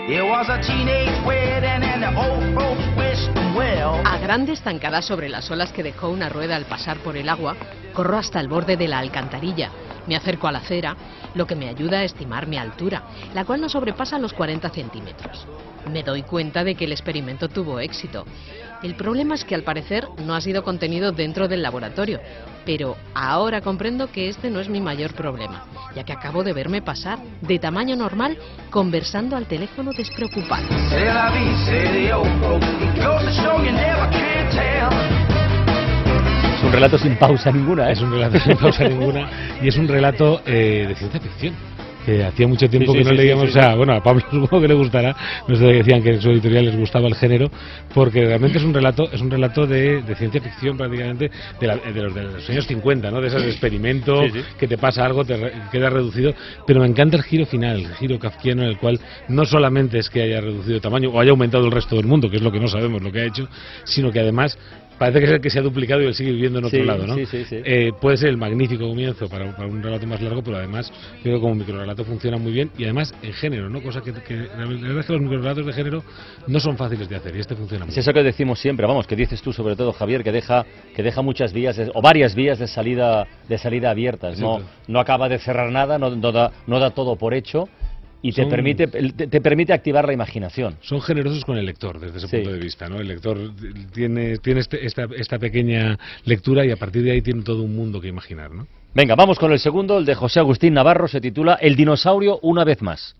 It 0.07 0.21
was 0.21 0.47
a 0.49 0.61
A 3.85 4.17
grandes 4.17 4.61
zancadas 4.63 5.05
sobre 5.05 5.29
las 5.29 5.51
olas 5.51 5.71
que 5.71 5.83
dejó 5.83 6.09
una 6.09 6.27
rueda 6.27 6.55
al 6.55 6.65
pasar 6.65 6.97
por 7.03 7.17
el 7.17 7.29
agua, 7.29 7.55
corro 7.93 8.17
hasta 8.17 8.39
el 8.39 8.47
borde 8.47 8.77
de 8.77 8.87
la 8.87 8.97
alcantarilla. 8.97 9.69
Me 10.07 10.15
acerco 10.15 10.47
a 10.47 10.51
la 10.51 10.57
acera, 10.57 10.97
lo 11.35 11.45
que 11.45 11.55
me 11.55 11.69
ayuda 11.69 11.99
a 11.99 12.03
estimar 12.03 12.47
mi 12.47 12.57
altura, 12.57 13.03
la 13.35 13.45
cual 13.45 13.61
no 13.61 13.69
sobrepasa 13.69 14.17
los 14.17 14.33
40 14.33 14.71
centímetros. 14.71 15.47
Me 15.91 16.03
doy 16.03 16.23
cuenta 16.23 16.63
de 16.63 16.75
que 16.75 16.85
el 16.85 16.91
experimento 16.91 17.47
tuvo 17.47 17.79
éxito. 17.79 18.25
El 18.83 18.95
problema 18.95 19.35
es 19.35 19.45
que 19.45 19.55
al 19.55 19.63
parecer 19.63 20.07
no 20.25 20.35
ha 20.35 20.41
sido 20.41 20.63
contenido 20.63 21.11
dentro 21.11 21.47
del 21.47 21.61
laboratorio, 21.61 22.19
pero 22.65 22.97
ahora 23.13 23.61
comprendo 23.61 24.11
que 24.11 24.29
este 24.29 24.49
no 24.49 24.59
es 24.59 24.69
mi 24.69 24.81
mayor 24.81 25.13
problema, 25.13 25.65
ya 25.95 26.03
que 26.03 26.13
acabo 26.13 26.43
de 26.43 26.53
verme 26.53 26.81
pasar, 26.81 27.19
de 27.41 27.59
tamaño 27.59 27.95
normal, 27.95 28.37
conversando 28.69 29.35
al 29.35 29.45
teléfono 29.45 29.91
despreocupado. 29.91 30.67
Can 34.11 34.49
tell. 34.51 35.25
Es 36.55 36.63
un 36.63 36.71
relato 36.71 36.97
sin 36.97 37.15
pausa 37.17 37.51
ninguna, 37.51 37.89
¿eh? 37.89 37.93
Es 37.93 38.01
un 38.01 38.11
relato 38.11 38.39
sin 38.39 38.57
pausa 38.57 38.83
ninguna 38.87 39.29
y 39.61 39.67
es 39.67 39.77
un 39.77 39.87
relato 39.87 40.41
eh, 40.45 40.85
de 40.87 40.95
ciencia 40.95 41.19
ficción. 41.19 41.74
Que 42.05 42.23
hacía 42.23 42.47
mucho 42.47 42.69
tiempo 42.69 42.91
Sí, 42.93 42.99
sí, 42.99 43.03
que 43.03 43.09
no 43.09 43.09
sí, 43.11 43.17
leíamos, 43.17 43.51
sea, 43.51 43.75
bueno, 43.75 43.93
a 43.93 44.03
Pablo 44.03 44.21
supongo 44.31 44.61
que 44.61 44.67
le 44.67 44.73
gustará, 44.75 45.15
no 45.47 45.55
sé, 45.55 45.63
decían 45.65 46.03
que 46.03 46.09
en 46.11 46.21
su 46.21 46.29
editorial 46.29 46.65
les 46.65 46.75
gustaba 46.75 47.07
el 47.07 47.15
género, 47.15 47.49
porque 47.93 48.25
realmente 48.25 48.57
es 48.59 48.63
un 48.63 48.73
relato, 48.73 49.09
es 49.11 49.21
un 49.21 49.31
relato 49.31 49.65
de, 49.65 50.01
de 50.03 50.15
ciencia 50.15 50.39
ficción 50.41 50.77
prácticamente 50.77 51.31
de, 51.59 51.67
la- 51.67 51.77
de 51.77 52.01
los, 52.01 52.13
de 52.13 52.23
los 52.23 52.49
años 52.49 52.67
50, 52.67 53.09
¿no? 53.11 53.21
De 53.21 53.27
esos 53.27 53.43
experimentos, 53.43 54.31
que 54.59 54.67
te 54.67 54.77
pasa 54.77 55.05
algo, 55.05 55.25
te 55.25 55.35
re- 55.35 55.53
queda 55.71 55.89
reducido, 55.89 56.33
pero 56.67 56.79
me 56.81 56.87
encanta 56.87 57.17
el 57.17 57.23
giro 57.23 57.45
final, 57.45 57.79
el 57.81 57.95
giro 57.95 58.19
kafkiano 58.19 58.63
en 58.63 58.69
el 58.69 58.77
cual 58.77 58.99
no 59.29 59.45
solamente 59.45 59.97
es 59.97 60.09
que 60.09 60.21
haya 60.21 60.41
reducido 60.41 60.79
tamaño 60.79 61.09
o 61.09 61.19
haya 61.19 61.31
aumentado 61.31 61.65
el 61.65 61.71
resto 61.71 61.95
del 61.95 62.05
mundo, 62.05 62.29
que 62.29 62.37
es 62.37 62.41
lo 62.43 62.51
que 62.51 62.59
no 62.59 62.67
sabemos 62.67 63.01
lo 63.01 63.11
que 63.11 63.21
ha 63.21 63.25
hecho, 63.25 63.47
sino 63.83 64.11
que 64.11 64.19
además 64.19 64.57
parece 64.97 65.19
que 65.19 65.25
es 65.25 65.31
el 65.31 65.41
que 65.41 65.49
se 65.49 65.59
ha 65.59 65.61
duplicado 65.61 66.01
y 66.01 66.05
él 66.05 66.13
sigue 66.15 66.31
viviendo 66.31 66.59
en 66.59 66.65
otro 66.65 66.79
Sí, 66.79 66.85
lado, 66.85 67.05
¿no? 67.07 67.15
sí, 67.15 67.25
sí, 67.25 67.45
sí. 67.45 67.61
Eh, 67.63 67.91
puede 67.99 68.17
ser 68.17 68.29
el 68.29 68.37
magnífico 68.37 68.87
comienzo 68.87 69.27
para, 69.27 69.55
para 69.55 69.67
un 69.67 69.81
relato 69.81 70.05
más 70.07 70.21
largo, 70.21 70.41
pero 70.43 70.57
además 70.57 70.91
creo 71.21 71.35
que 71.35 71.41
como 71.41 71.55
microrelato 71.55 72.03
funciona 72.05 72.37
muy 72.37 72.51
bien 72.51 72.71
y 72.77 72.83
además 72.85 73.13
en 73.21 73.33
género, 73.33 73.69
¿no? 73.69 73.81
Cosa 73.81 74.01
que, 74.01 74.13
que 74.13 74.35
la 74.35 74.65
verdad 74.65 74.99
es 74.99 75.05
que 75.05 75.13
los 75.13 75.21
microrelatos 75.21 75.65
de 75.65 75.73
género 75.73 76.03
no 76.47 76.59
son 76.59 76.77
fáciles 76.77 77.07
de 77.09 77.15
hacer 77.15 77.35
y 77.35 77.39
este 77.39 77.55
funciona 77.55 77.85
muy 77.85 77.91
Es 77.91 77.97
eso 77.97 78.13
que 78.13 78.23
decimos 78.23 78.59
siempre, 78.59 78.85
vamos, 78.85 79.07
que 79.07 79.15
dices 79.15 79.41
tú 79.41 79.51
sobre 79.53 79.75
todo, 79.75 79.91
Javier, 79.93 80.23
que 80.23 80.31
deja, 80.31 80.65
que 80.95 81.03
deja 81.03 81.21
muchas 81.21 81.53
vías 81.53 81.75
de- 81.77 81.91
o 81.93 82.01
varias 82.01 82.35
vías 82.35 82.59
de 82.59 82.67
salida, 82.67 83.27
de 83.47 83.57
salida 83.57 83.91
abiertas. 83.91 84.39
No, 84.39 84.61
no 84.87 84.99
acaba 84.99 85.29
de 85.29 85.39
cerrar 85.39 85.71
nada, 85.71 85.97
no, 85.97 86.09
no 86.15 86.31
da, 86.31 86.51
no 86.67 86.79
da 86.79 86.91
todo 86.91 87.15
por 87.15 87.33
hecho 87.33 87.67
y 88.21 88.31
te 88.31 88.41
Son- 88.41 88.49
permite, 88.49 88.87
te, 88.87 89.27
te 89.27 89.41
permite 89.41 89.71
activar 89.73 90.05
la 90.07 90.13
imaginación. 90.13 90.75
Son 90.81 90.99
generosos 91.01 91.45
con 91.45 91.57
el 91.57 91.65
lector 91.65 91.99
desde 91.99 92.17
ese 92.17 92.27
Sí. 92.27 92.37
punto 92.37 92.53
de 92.53 92.59
vista, 92.59 92.89
¿no? 92.89 92.99
El 92.99 93.07
lector 93.07 93.37
tiene, 93.93 94.37
tiene 94.39 94.61
este- 94.61 94.85
esta, 94.85 95.07
esta 95.15 95.37
pequeña 95.37 95.97
lectura 96.25 96.65
y 96.65 96.71
a 96.71 96.77
partir 96.77 97.03
de 97.03 97.11
ahí 97.11 97.21
tiene 97.21 97.43
todo 97.43 97.61
un 97.63 97.75
mundo 97.75 98.01
que 98.01 98.07
imaginar, 98.07 98.51
¿no? 98.51 98.67
Venga, 98.93 99.15
vamos 99.15 99.37
con 99.37 99.51
el 99.51 99.59
segundo, 99.59 99.97
el 99.97 100.05
de 100.05 100.15
José 100.15 100.39
Agustín 100.39 100.73
Navarro, 100.73 101.07
se 101.07 101.19
titula 101.21 101.55
El 101.61 101.75
dinosaurio 101.75 102.39
una 102.41 102.63
vez 102.63 102.81
más. 102.81 103.15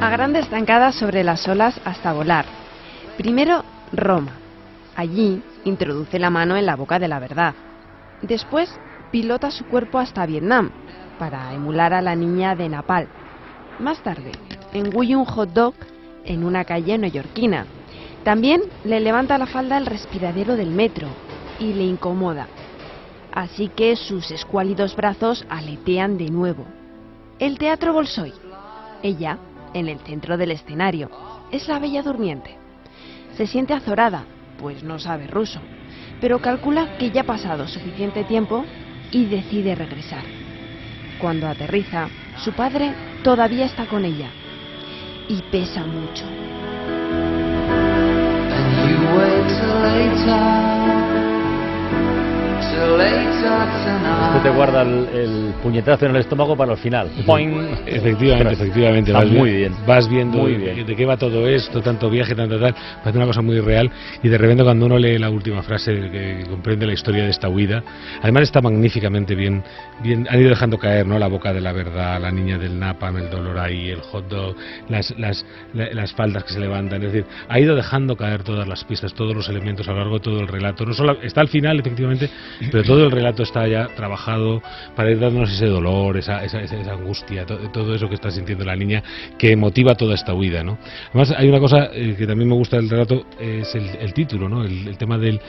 A 0.00 0.08
grandes 0.10 0.48
zancadas 0.48 0.94
sobre 0.94 1.22
las 1.22 1.46
olas 1.46 1.78
hasta 1.84 2.12
volar. 2.12 2.46
Primero, 3.18 3.64
Roma. 3.92 4.32
Allí 4.96 5.42
introduce 5.64 6.18
la 6.18 6.30
mano 6.30 6.56
en 6.56 6.66
la 6.66 6.76
boca 6.76 6.98
de 6.98 7.08
la 7.08 7.18
verdad. 7.18 7.54
Después, 8.22 8.70
pilota 9.10 9.50
su 9.50 9.64
cuerpo 9.66 9.98
hasta 9.98 10.26
Vietnam, 10.26 10.70
para 11.18 11.52
emular 11.52 11.92
a 11.92 12.02
la 12.02 12.16
niña 12.16 12.54
de 12.54 12.68
Napal. 12.68 13.08
Más 13.78 14.02
tarde, 14.02 14.32
engulle 14.72 15.16
un 15.16 15.24
hot 15.24 15.50
dog 15.50 15.74
en 16.24 16.44
una 16.44 16.64
calle 16.64 16.98
neoyorquina. 16.98 17.66
También 18.24 18.62
le 18.84 19.00
levanta 19.00 19.38
la 19.38 19.46
falda 19.46 19.78
el 19.78 19.86
respiradero 19.86 20.56
del 20.56 20.70
metro 20.70 21.08
y 21.58 21.72
le 21.72 21.84
incomoda. 21.84 22.46
Así 23.32 23.68
que 23.68 23.96
sus 23.96 24.30
escuálidos 24.30 24.96
brazos 24.96 25.46
aletean 25.48 26.18
de 26.18 26.30
nuevo. 26.30 26.64
El 27.38 27.58
Teatro 27.58 27.92
Bolsoy. 27.92 28.32
Ella, 29.02 29.38
en 29.72 29.88
el 29.88 29.98
centro 30.00 30.36
del 30.36 30.50
escenario, 30.50 31.10
es 31.50 31.68
la 31.68 31.78
bella 31.78 32.02
durmiente. 32.02 32.56
Se 33.36 33.46
siente 33.46 33.72
azorada, 33.72 34.24
pues 34.60 34.82
no 34.82 34.98
sabe 34.98 35.26
ruso, 35.26 35.60
pero 36.20 36.40
calcula 36.40 36.98
que 36.98 37.10
ya 37.10 37.22
ha 37.22 37.24
pasado 37.24 37.66
suficiente 37.66 38.24
tiempo 38.24 38.64
y 39.10 39.24
decide 39.24 39.74
regresar. 39.74 40.22
Cuando 41.18 41.48
aterriza, 41.48 42.08
su 42.44 42.52
padre 42.52 42.94
todavía 43.24 43.64
está 43.64 43.86
con 43.86 44.04
ella 44.04 44.28
y 45.28 45.42
pesa 45.50 45.84
mucho. 45.84 46.24
Usted 52.70 54.42
te 54.42 54.50
guarda 54.50 54.82
el, 54.82 55.08
el 55.12 55.54
puñetazo 55.62 56.06
en 56.06 56.12
el 56.14 56.20
estómago 56.20 56.56
para 56.56 56.72
el 56.72 56.78
final. 56.78 57.10
Boing. 57.26 57.68
Efectivamente, 57.86 58.52
efectivamente. 58.54 59.12
vas 59.12 59.26
muy 59.26 59.50
bien. 59.52 59.74
Vas 59.86 60.08
viendo 60.08 60.38
Muy 60.38 60.54
bien. 60.54 60.86
de 60.86 60.96
qué 60.96 61.04
va 61.04 61.16
todo 61.16 61.48
esto, 61.48 61.80
tanto 61.82 62.08
viaje, 62.08 62.34
tanto 62.34 62.58
tal. 62.60 62.74
Parece 63.02 63.18
una 63.18 63.26
cosa 63.26 63.42
muy 63.42 63.60
real. 63.60 63.90
Y 64.22 64.28
de 64.28 64.38
repente, 64.38 64.62
cuando 64.62 64.86
uno 64.86 64.98
lee 64.98 65.18
la 65.18 65.30
última 65.30 65.62
frase 65.62 65.92
que 66.10 66.44
comprende 66.48 66.86
la 66.86 66.92
historia 66.92 67.24
de 67.24 67.30
esta 67.30 67.48
huida, 67.48 67.82
además 68.22 68.42
está 68.44 68.60
magníficamente 68.60 69.34
bien. 69.34 69.62
bien 70.02 70.26
han 70.30 70.38
ido 70.40 70.50
dejando 70.50 70.78
caer 70.78 71.06
¿no? 71.06 71.18
la 71.18 71.26
boca 71.28 71.52
de 71.52 71.60
la 71.60 71.72
verdad, 71.72 72.20
la 72.20 72.30
niña 72.30 72.56
del 72.58 72.78
napam, 72.78 73.16
el 73.16 73.30
dolor 73.30 73.58
ahí, 73.58 73.90
el 73.90 74.00
hot 74.00 74.28
dog, 74.28 74.54
las, 74.88 75.12
las, 75.18 75.44
la- 75.74 75.90
las 75.92 76.12
faldas 76.12 76.44
que 76.44 76.52
se 76.52 76.60
levantan. 76.60 77.02
Es 77.02 77.12
decir, 77.12 77.26
ha 77.48 77.58
ido 77.58 77.74
dejando 77.74 78.16
caer 78.16 78.42
todas 78.42 78.68
las 78.68 78.84
pistas, 78.84 79.12
todos 79.14 79.34
los 79.34 79.48
elementos 79.48 79.88
a 79.88 79.92
lo 79.92 79.98
largo 79.98 80.14
de 80.14 80.20
todo 80.20 80.40
el 80.40 80.46
relato. 80.48 80.84
No 80.86 80.92
solo 80.94 81.18
está 81.22 81.40
al 81.40 81.48
final, 81.48 81.80
efectivamente, 81.80 82.30
pero 82.70 82.82
todo 82.84 83.04
el 83.04 83.10
relato 83.10 83.42
está 83.42 83.66
ya 83.68 83.86
trabajado 83.96 84.62
para 84.96 85.10
ir 85.10 85.18
dándonos 85.18 85.52
ese 85.52 85.66
dolor, 85.66 86.16
esa, 86.16 86.44
esa, 86.44 86.60
esa- 86.62 86.92
angustia, 86.92 87.46
to- 87.46 87.56
todo 87.72 87.94
eso 87.94 88.08
que 88.08 88.14
está 88.16 88.30
sintiendo 88.30 88.64
la 88.64 88.74
niña 88.76 89.02
que 89.38 89.56
motiva 89.56 89.94
toda 89.94 90.14
esta 90.14 90.34
huida, 90.34 90.62
¿no? 90.62 90.78
Además, 91.10 91.32
hay 91.36 91.48
una 91.48 91.60
cosa 91.60 91.90
eh, 91.92 92.14
que 92.18 92.26
también 92.26 92.48
me 92.48 92.54
gusta 92.56 92.76
del 92.76 92.90
relato, 92.90 93.24
es 93.40 93.74
el, 93.74 93.88
el 94.00 94.12
título, 94.12 94.48
¿no? 94.48 94.64
El, 94.64 94.88
el 94.88 94.98
tema 94.98 95.16
del... 95.18 95.40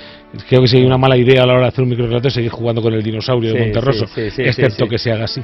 Creo 0.47 0.61
que 0.61 0.67
si 0.67 0.77
hay 0.77 0.83
una 0.85 0.97
mala 0.97 1.17
idea 1.17 1.43
a 1.43 1.45
la 1.45 1.53
hora 1.53 1.61
de 1.63 1.67
hacer 1.69 1.83
un 1.83 1.89
microrelato 1.89 2.27
es 2.27 2.33
seguir 2.33 2.51
jugando 2.51 2.81
con 2.81 2.93
el 2.93 3.01
dinosaurio 3.03 3.53
de 3.53 3.59
Monterroso, 3.59 4.05
sí, 4.07 4.29
sí, 4.29 4.31
sí, 4.31 4.41
excepto 4.43 4.87
que 4.87 4.97
se 4.97 5.11
haga 5.11 5.25
así 5.25 5.41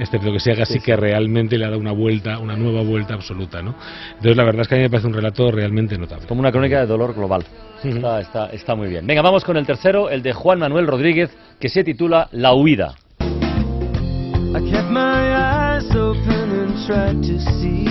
excepto 0.00 0.32
que 0.32 0.40
se 0.40 0.52
haga 0.52 0.62
así 0.64 0.74
Sí, 0.74 0.78
sí. 0.80 0.84
que 0.86 0.96
realmente 0.96 1.56
le 1.58 1.64
ha 1.64 1.68
dado 1.68 1.80
una 1.80 1.92
vuelta, 1.92 2.38
una 2.38 2.56
nueva 2.56 2.82
vuelta 2.82 3.14
absoluta, 3.14 3.62
¿no? 3.62 3.74
Entonces 4.10 4.36
la 4.36 4.44
verdad 4.44 4.62
es 4.62 4.68
que 4.68 4.74
a 4.74 4.78
mí 4.78 4.82
me 4.84 4.90
parece 4.90 5.06
un 5.06 5.14
relato 5.14 5.50
realmente 5.50 5.96
notable. 5.98 6.26
Como 6.26 6.40
una 6.40 6.50
crónica 6.50 6.80
de 6.80 6.86
dolor 6.86 7.14
global. 7.14 7.44
Está, 7.84 8.20
está, 8.20 8.46
está 8.46 8.74
muy 8.74 8.88
bien. 8.88 9.06
Venga, 9.06 9.22
vamos 9.22 9.44
con 9.44 9.56
el 9.56 9.64
tercero, 9.66 10.10
el 10.10 10.22
de 10.22 10.32
Juan 10.32 10.58
Manuel 10.58 10.86
Rodríguez, 10.86 11.30
que 11.58 11.68
se 11.68 11.84
titula 11.84 12.28
La 12.32 12.54
huida. 12.54 12.94
I 13.20 14.60
kept 14.70 14.90
my 14.90 14.98
eyes 14.98 15.88
open 15.94 16.50
and 16.50 16.86
tried 16.86 17.20
to 17.22 17.38
see. 17.60 17.86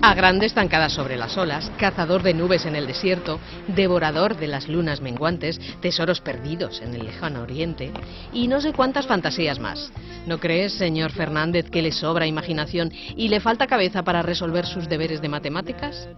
A 0.00 0.14
grande 0.14 0.46
estancada 0.46 0.88
sobre 0.88 1.16
las 1.16 1.36
olas, 1.36 1.72
cazador 1.76 2.22
de 2.22 2.32
nubes 2.32 2.66
en 2.66 2.76
el 2.76 2.86
desierto, 2.86 3.40
devorador 3.66 4.36
de 4.36 4.46
las 4.46 4.68
lunas 4.68 5.00
menguantes, 5.00 5.58
tesoros 5.80 6.20
perdidos 6.20 6.80
en 6.82 6.94
el 6.94 7.04
lejano 7.04 7.42
oriente 7.42 7.90
y 8.32 8.46
no 8.46 8.60
sé 8.60 8.74
cuántas 8.74 9.08
fantasías 9.08 9.58
más. 9.58 9.92
¿No 10.24 10.38
crees, 10.38 10.74
señor 10.74 11.10
Fernández, 11.10 11.68
que 11.68 11.82
le 11.82 11.90
sobra 11.90 12.28
imaginación 12.28 12.92
y 13.16 13.28
le 13.28 13.40
falta 13.40 13.66
cabeza 13.66 14.04
para 14.04 14.22
resolver 14.22 14.66
sus 14.66 14.88
deberes 14.88 15.20
de 15.20 15.30
matemáticas? 15.30 16.08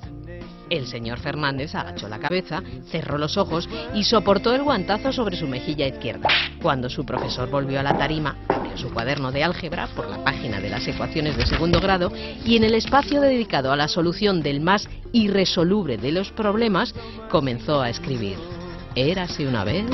El 0.70 0.86
señor 0.86 1.18
Fernández 1.18 1.74
agachó 1.74 2.08
la 2.08 2.20
cabeza, 2.20 2.62
cerró 2.90 3.18
los 3.18 3.36
ojos 3.36 3.68
y 3.92 4.04
soportó 4.04 4.54
el 4.54 4.62
guantazo 4.62 5.12
sobre 5.12 5.36
su 5.36 5.48
mejilla 5.48 5.88
izquierda. 5.88 6.28
Cuando 6.62 6.88
su 6.88 7.04
profesor 7.04 7.50
volvió 7.50 7.80
a 7.80 7.82
la 7.82 7.98
tarima, 7.98 8.36
abrió 8.48 8.78
su 8.78 8.90
cuaderno 8.92 9.32
de 9.32 9.42
álgebra 9.42 9.88
por 9.88 10.08
la 10.08 10.22
página 10.22 10.60
de 10.60 10.70
las 10.70 10.86
ecuaciones 10.86 11.36
de 11.36 11.46
segundo 11.46 11.80
grado 11.80 12.12
y 12.44 12.56
en 12.56 12.62
el 12.62 12.74
espacio 12.74 13.20
dedicado 13.20 13.72
a 13.72 13.76
la 13.76 13.88
solución 13.88 14.42
del 14.42 14.60
más 14.60 14.88
irresoluble 15.12 15.98
de 15.98 16.12
los 16.12 16.30
problemas, 16.30 16.94
comenzó 17.30 17.80
a 17.80 17.90
escribir. 17.90 18.36
Érase 18.94 19.46
una 19.46 19.64
vez. 19.64 19.84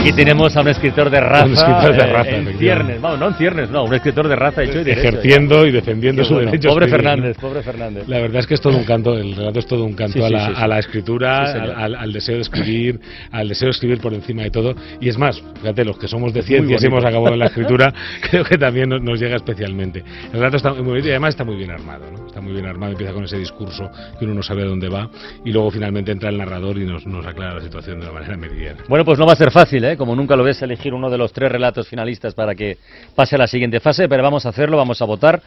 Aquí 0.00 0.12
tenemos 0.14 0.56
a 0.56 0.62
un 0.62 0.68
escritor 0.68 1.10
de 1.10 1.20
raza. 1.20 1.44
Un 1.44 1.52
escritor 1.52 1.92
de 1.92 2.02
eh, 2.02 2.06
raza, 2.06 2.30
en 2.30 2.58
ciernes. 2.58 3.00
Vamos, 3.02 3.20
no 3.20 3.28
en 3.28 3.34
ciernes, 3.34 3.70
no, 3.70 3.84
un 3.84 3.94
escritor 3.94 4.28
de 4.28 4.34
raza 4.34 4.62
hecho 4.62 4.80
y 4.80 4.84
derecho. 4.84 5.08
ejerciendo 5.08 5.66
y 5.66 5.72
defendiendo 5.72 6.22
Qué 6.22 6.28
su 6.28 6.34
bueno. 6.34 6.50
derecho. 6.50 6.70
Pobre. 6.70 6.88
Fernández, 6.88 7.36
pobre 7.36 7.62
Fernández. 7.62 8.08
La 8.08 8.18
verdad 8.18 8.38
es 8.38 8.46
que 8.46 8.54
es 8.54 8.62
todo 8.62 8.78
un 8.78 8.84
canto, 8.84 9.12
el 9.18 9.36
relato 9.36 9.58
es 9.58 9.66
todo 9.66 9.84
un 9.84 9.92
canto 9.92 10.14
Sí, 10.14 10.24
a, 10.24 10.30
la, 10.30 10.46
sí, 10.46 10.52
a 10.56 10.66
la 10.66 10.78
escritura, 10.78 11.42
al, 11.76 12.12
deseo 12.14 12.36
de 12.36 12.40
escribir, 12.40 12.98
al 13.30 13.48
deseo 13.48 13.66
de 13.66 13.72
escribir 13.72 14.00
por 14.00 14.14
encima 14.14 14.42
de 14.42 14.50
todo. 14.50 14.74
Y 15.02 15.10
es 15.10 15.18
más, 15.18 15.42
fíjate, 15.60 15.84
los 15.84 15.98
que 15.98 16.08
somos 16.08 16.32
de 16.32 16.42
ciencias 16.42 16.82
y 16.82 16.86
hemos 16.86 17.04
acabado 17.04 17.34
en 17.34 17.38
la 17.38 17.46
escritura, 17.46 17.92
creo 18.30 18.42
que 18.42 18.56
también 18.56 18.88
nos, 18.88 19.02
nos 19.02 19.20
llega 19.20 19.36
especialmente. 19.36 20.02
El 20.32 20.38
relato 20.38 20.56
está 20.56 20.72
muy 20.72 20.82
bonito 20.82 21.08
y 21.08 21.10
además 21.10 21.34
está 21.34 21.44
muy 21.44 21.56
bien 21.56 21.72
armado, 21.72 22.06
¿no? 22.10 22.29
Está 22.30 22.40
muy 22.40 22.52
bien 22.52 22.66
armado, 22.66 22.92
empieza 22.92 23.12
con 23.12 23.24
ese 23.24 23.38
discurso 23.38 23.90
que 24.16 24.24
uno 24.24 24.34
no 24.34 24.42
sabe 24.44 24.62
a 24.62 24.66
dónde 24.66 24.88
va 24.88 25.10
y 25.44 25.50
luego 25.50 25.68
finalmente 25.72 26.12
entra 26.12 26.28
el 26.28 26.38
narrador 26.38 26.78
y 26.78 26.84
nos, 26.86 27.04
nos 27.04 27.26
aclara 27.26 27.54
la 27.56 27.60
situación 27.60 27.98
de 27.98 28.06
una 28.06 28.12
manera 28.14 28.36
meridiana. 28.36 28.84
Bueno, 28.88 29.04
pues 29.04 29.18
no 29.18 29.26
va 29.26 29.32
a 29.32 29.36
ser 29.36 29.50
fácil, 29.50 29.84
¿eh? 29.84 29.96
Como 29.96 30.14
nunca 30.14 30.36
lo 30.36 30.44
ves, 30.44 30.62
elegir 30.62 30.94
uno 30.94 31.10
de 31.10 31.18
los 31.18 31.32
tres 31.32 31.50
relatos 31.50 31.88
finalistas 31.88 32.32
para 32.36 32.54
que 32.54 32.78
pase 33.16 33.34
a 33.34 33.38
la 33.38 33.48
siguiente 33.48 33.80
fase, 33.80 34.08
pero 34.08 34.22
vamos 34.22 34.46
a 34.46 34.50
hacerlo, 34.50 34.76
vamos 34.76 35.02
a 35.02 35.06
votar. 35.06 35.42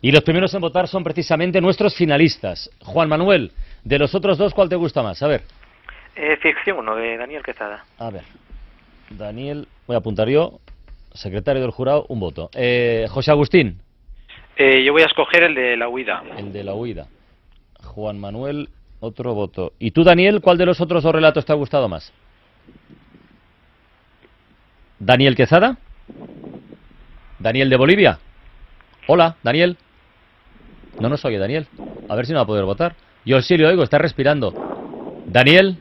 Y 0.00 0.10
los 0.10 0.22
primeros 0.22 0.54
en 0.54 0.62
votar 0.62 0.88
son 0.88 1.04
precisamente 1.04 1.60
nuestros 1.60 1.94
finalistas. 1.94 2.70
Juan 2.82 3.10
Manuel, 3.10 3.52
de 3.84 3.98
los 3.98 4.14
otros 4.14 4.38
dos, 4.38 4.54
¿cuál 4.54 4.70
te 4.70 4.76
gusta 4.76 5.02
más? 5.02 5.22
A 5.22 5.26
ver, 5.26 5.42
Eh, 6.16 6.38
ficción 6.40 6.78
1 6.78 6.96
de 6.96 7.18
Daniel 7.18 7.42
Quesada. 7.42 7.84
a 7.98 8.08
ver. 8.08 8.22
Daniel, 9.10 9.68
voy 9.86 9.96
a 9.96 9.98
apuntar 9.98 10.30
yo, 10.30 10.60
secretario 11.12 11.60
del 11.60 11.72
jurado, 11.72 12.06
un 12.08 12.20
voto. 12.20 12.48
Eh, 12.54 13.06
José 13.10 13.30
Agustín, 13.32 13.80
Eh, 14.56 14.82
yo 14.84 14.92
voy 14.92 15.02
a 15.02 15.06
escoger 15.06 15.44
el 15.44 15.54
de 15.54 15.76
la 15.76 15.88
huida. 15.88 16.22
el 16.38 16.52
de 16.52 16.64
la 16.64 16.74
huida. 16.74 17.06
Juan 17.82 18.18
Manuel, 18.18 18.70
otro 19.00 19.34
voto. 19.34 19.72
¿Y 19.78 19.90
tú, 19.90 20.02
Daniel, 20.02 20.40
cuál 20.40 20.58
de 20.58 20.66
los 20.66 20.80
otros 20.80 21.02
dos 21.02 21.14
relatos 21.14 21.44
te 21.44 21.52
ha 21.52 21.56
gustado 21.56 21.88
más? 21.88 22.12
¿Daniel 24.98 25.36
Quezada? 25.36 25.76
¿Daniel 27.38 27.68
de 27.68 27.76
Bolivia? 27.76 28.18
Hola, 29.06 29.36
Daniel. 29.42 29.76
No 31.00 31.08
nos 31.10 31.24
oye, 31.24 31.38
Daniel. 31.38 31.66
A 32.08 32.14
ver 32.16 32.24
si 32.26 32.32
no 32.32 32.38
va 32.38 32.44
a 32.44 32.46
poder 32.46 32.64
votar. 32.64 32.96
Yo 33.26 33.40
sí 33.42 33.56
le 33.58 33.66
oigo, 33.66 33.82
está 33.82 33.98
respirando. 33.98 34.54
Daniel. 35.26 35.78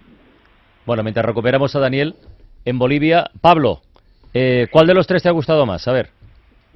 Bueno, 0.85 1.01
mientras 1.03 1.25
recuperamos 1.25 1.75
a 1.75 1.79
Daniel 1.79 2.15
en 2.65 2.77
Bolivia. 2.77 3.31
Pablo, 3.39 3.81
eh, 4.33 4.67
¿cuál 4.69 4.87
de 4.87 4.93
los 4.93 5.07
tres 5.07 5.23
te 5.23 5.29
ha 5.29 5.31
gustado 5.31 5.65
más? 5.65 5.87
A 5.87 5.93
ver. 5.93 6.09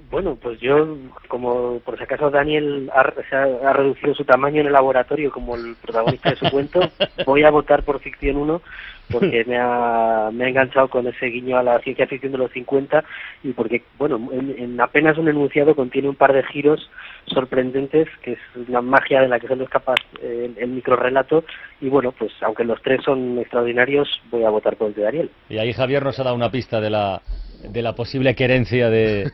Bueno, 0.09 0.37
pues 0.41 0.59
yo, 0.59 0.97
como 1.27 1.79
por 1.79 1.97
si 1.97 2.03
acaso 2.03 2.31
Daniel 2.31 2.89
ha, 2.93 3.11
se 3.29 3.35
ha, 3.35 3.43
ha 3.69 3.73
reducido 3.73 4.15
su 4.15 4.25
tamaño 4.25 4.61
en 4.61 4.67
el 4.67 4.73
laboratorio 4.73 5.31
como 5.31 5.55
el 5.55 5.75
protagonista 5.75 6.31
de 6.31 6.35
su 6.35 6.49
cuento, 6.49 6.79
voy 7.25 7.43
a 7.43 7.51
votar 7.51 7.83
por 7.83 7.99
Ficción 7.99 8.37
1 8.37 8.61
porque 9.11 9.43
me 9.45 9.57
ha, 9.57 10.29
me 10.31 10.45
ha 10.45 10.49
enganchado 10.49 10.87
con 10.87 11.07
ese 11.07 11.27
guiño 11.27 11.57
a 11.57 11.63
la 11.63 11.79
ciencia 11.79 12.07
ficción 12.07 12.31
de 12.31 12.37
los 12.37 12.51
50 12.51 13.03
y 13.43 13.53
porque, 13.53 13.83
bueno, 13.97 14.29
en, 14.31 14.55
en 14.57 14.81
apenas 14.81 15.17
un 15.17 15.27
enunciado 15.27 15.75
contiene 15.75 16.09
un 16.09 16.15
par 16.15 16.33
de 16.33 16.43
giros 16.43 16.89
sorprendentes 17.25 18.07
que 18.21 18.33
es 18.33 18.39
una 18.67 18.81
magia 18.81 19.21
de 19.21 19.27
la 19.27 19.39
que 19.39 19.47
solo 19.47 19.63
es 19.63 19.69
capaz 19.69 19.97
eh, 20.21 20.51
el, 20.55 20.63
el 20.63 20.69
microrelato 20.69 21.43
y 21.81 21.89
bueno, 21.89 22.11
pues 22.11 22.31
aunque 22.41 22.63
los 22.63 22.81
tres 22.81 23.03
son 23.03 23.39
extraordinarios, 23.39 24.07
voy 24.29 24.43
a 24.43 24.49
votar 24.49 24.75
por 24.75 24.89
el 24.89 24.93
de 24.93 25.03
Daniel. 25.03 25.31
Y 25.49 25.57
ahí 25.57 25.73
Javier 25.73 26.03
nos 26.03 26.19
ha 26.19 26.23
dado 26.23 26.35
una 26.35 26.51
pista 26.51 26.79
de 26.79 26.89
la, 26.89 27.21
de 27.63 27.81
la 27.81 27.93
posible 27.93 28.35
querencia 28.35 28.89
de, 28.89 29.31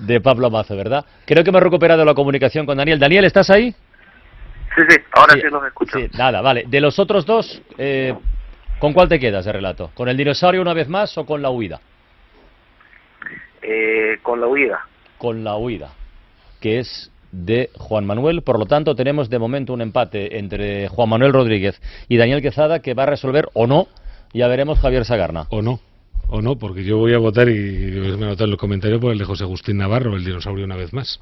de 0.00 0.20
Pablo 0.20 0.50
Mazo, 0.50 0.76
¿verdad? 0.76 1.04
Creo 1.24 1.44
que 1.44 1.52
me 1.52 1.58
he 1.58 1.60
recuperado 1.60 2.04
la 2.04 2.14
comunicación 2.14 2.66
con 2.66 2.76
Daniel. 2.76 2.98
Daniel, 2.98 3.24
¿estás 3.24 3.50
ahí? 3.50 3.74
Sí, 4.74 4.82
sí, 4.88 4.96
ahora 5.12 5.34
sí, 5.34 5.42
los 5.50 5.64
escucho. 5.66 5.98
Sí, 5.98 6.08
nada, 6.16 6.40
vale. 6.40 6.64
De 6.66 6.80
los 6.80 6.98
otros 6.98 7.26
dos, 7.26 7.60
eh, 7.76 8.14
¿con 8.78 8.92
cuál 8.92 9.08
te 9.08 9.18
quedas 9.18 9.44
de 9.44 9.52
relato? 9.52 9.90
¿Con 9.94 10.08
el 10.08 10.16
dinosaurio 10.16 10.62
una 10.62 10.74
vez 10.74 10.88
más 10.88 11.16
o 11.18 11.26
con 11.26 11.42
la 11.42 11.50
huida? 11.50 11.80
Eh, 13.62 14.18
con 14.22 14.40
la 14.40 14.46
huida. 14.46 14.86
Con 15.18 15.44
la 15.44 15.56
huida, 15.56 15.90
que 16.60 16.78
es 16.78 17.10
de 17.32 17.70
Juan 17.76 18.06
Manuel. 18.06 18.42
Por 18.42 18.58
lo 18.58 18.66
tanto, 18.66 18.94
tenemos 18.94 19.28
de 19.28 19.38
momento 19.38 19.72
un 19.72 19.82
empate 19.82 20.38
entre 20.38 20.88
Juan 20.88 21.08
Manuel 21.08 21.32
Rodríguez 21.32 21.80
y 22.08 22.16
Daniel 22.16 22.42
Quezada 22.42 22.80
que 22.80 22.94
va 22.94 23.02
a 23.02 23.06
resolver 23.06 23.48
o 23.54 23.66
no. 23.66 23.88
Ya 24.32 24.46
veremos 24.46 24.78
Javier 24.78 25.04
Sagarna. 25.04 25.46
O 25.50 25.60
no, 25.60 25.80
o 26.28 26.40
no, 26.42 26.56
porque 26.56 26.84
yo 26.84 26.98
voy 26.98 27.14
a 27.14 27.18
votar 27.18 27.48
y 27.48 27.52
me 27.52 28.08
he 28.08 28.16
notado 28.16 28.44
en 28.44 28.50
los 28.50 28.58
comentarios 28.58 29.00
por 29.00 29.12
el 29.12 29.18
de 29.18 29.24
José 29.24 29.44
Agustín 29.44 29.78
Navarro, 29.78 30.16
el 30.16 30.24
dinosaurio 30.24 30.64
una 30.64 30.76
vez 30.76 30.92
más. 30.92 31.20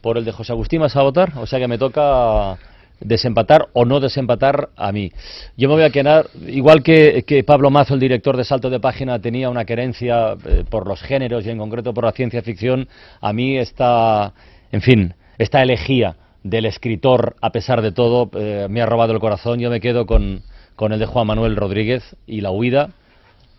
por 0.00 0.18
el 0.18 0.24
de 0.24 0.32
José 0.32 0.52
Agustín 0.52 0.80
vas 0.80 0.96
a 0.96 1.02
votar, 1.02 1.32
o 1.36 1.46
sea 1.46 1.58
que 1.58 1.68
me 1.68 1.78
toca 1.78 2.58
desempatar 3.00 3.68
o 3.72 3.84
no 3.84 4.00
desempatar 4.00 4.70
a 4.76 4.92
mí. 4.92 5.12
Yo 5.56 5.68
me 5.68 5.74
voy 5.76 5.84
a 5.84 5.90
quedar, 5.90 6.26
igual 6.46 6.82
que, 6.82 7.24
que 7.26 7.44
Pablo 7.44 7.70
Mazo, 7.70 7.94
el 7.94 8.00
director 8.00 8.36
de 8.36 8.44
Salto 8.44 8.70
de 8.70 8.80
Página, 8.80 9.20
tenía 9.20 9.50
una 9.50 9.64
querencia 9.64 10.36
eh, 10.44 10.64
por 10.68 10.86
los 10.86 11.00
géneros 11.00 11.46
y 11.46 11.50
en 11.50 11.58
concreto 11.58 11.94
por 11.94 12.04
la 12.04 12.12
ciencia 12.12 12.42
ficción, 12.42 12.88
a 13.20 13.32
mí 13.32 13.56
esta, 13.56 14.32
en 14.72 14.82
fin, 14.82 15.14
esta 15.38 15.62
elegía 15.62 16.16
del 16.42 16.66
escritor, 16.66 17.36
a 17.40 17.50
pesar 17.50 17.82
de 17.82 17.92
todo, 17.92 18.30
eh, 18.34 18.66
me 18.68 18.80
ha 18.80 18.86
robado 18.86 19.12
el 19.12 19.20
corazón. 19.20 19.58
Yo 19.60 19.70
me 19.70 19.80
quedo 19.80 20.06
con, 20.06 20.42
con 20.76 20.92
el 20.92 20.98
de 20.98 21.06
Juan 21.06 21.26
Manuel 21.26 21.56
Rodríguez 21.56 22.16
y 22.26 22.40
la 22.40 22.50
huida. 22.50 22.90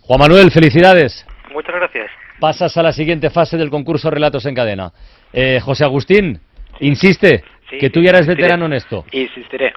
Juan 0.09 0.21
Manuel, 0.21 0.49
felicidades. 0.49 1.23
Muchas 1.53 1.75
gracias. 1.75 2.09
Pasas 2.39 2.75
a 2.75 2.81
la 2.81 2.91
siguiente 2.91 3.29
fase 3.29 3.57
del 3.57 3.69
concurso 3.69 4.09
Relatos 4.09 4.43
en 4.47 4.55
Cadena. 4.55 4.91
Eh, 5.31 5.59
José 5.61 5.83
Agustín, 5.83 6.41
insiste, 6.79 7.43
Sí, 7.69 7.77
que 7.77 7.91
tú 7.91 8.01
ya 8.01 8.09
eres 8.09 8.21
insistiré. 8.21 8.41
veterano 8.41 8.65
en 8.65 8.73
esto. 8.73 9.05
Insistiré. 9.11 9.71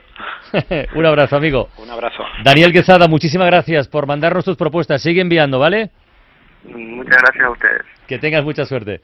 Un 0.95 1.05
abrazo, 1.05 1.37
amigo. 1.37 1.69
Un 1.77 1.91
abrazo. 1.91 2.25
Daniel 2.43 2.73
Quezada, 2.73 3.09
muchísimas 3.09 3.47
gracias 3.49 3.89
por 3.89 4.07
mandarnos 4.07 4.43
tus 4.47 4.57
propuestas. 4.57 5.03
Sigue 5.03 5.21
enviando, 5.21 5.59
¿vale? 5.59 5.91
Muchas 6.65 7.19
gracias 7.21 7.45
a 7.45 7.51
ustedes. 7.51 7.83
Que 8.07 8.19
tengas 8.19 8.43
mucha 8.43 8.65
suerte. 8.65 9.03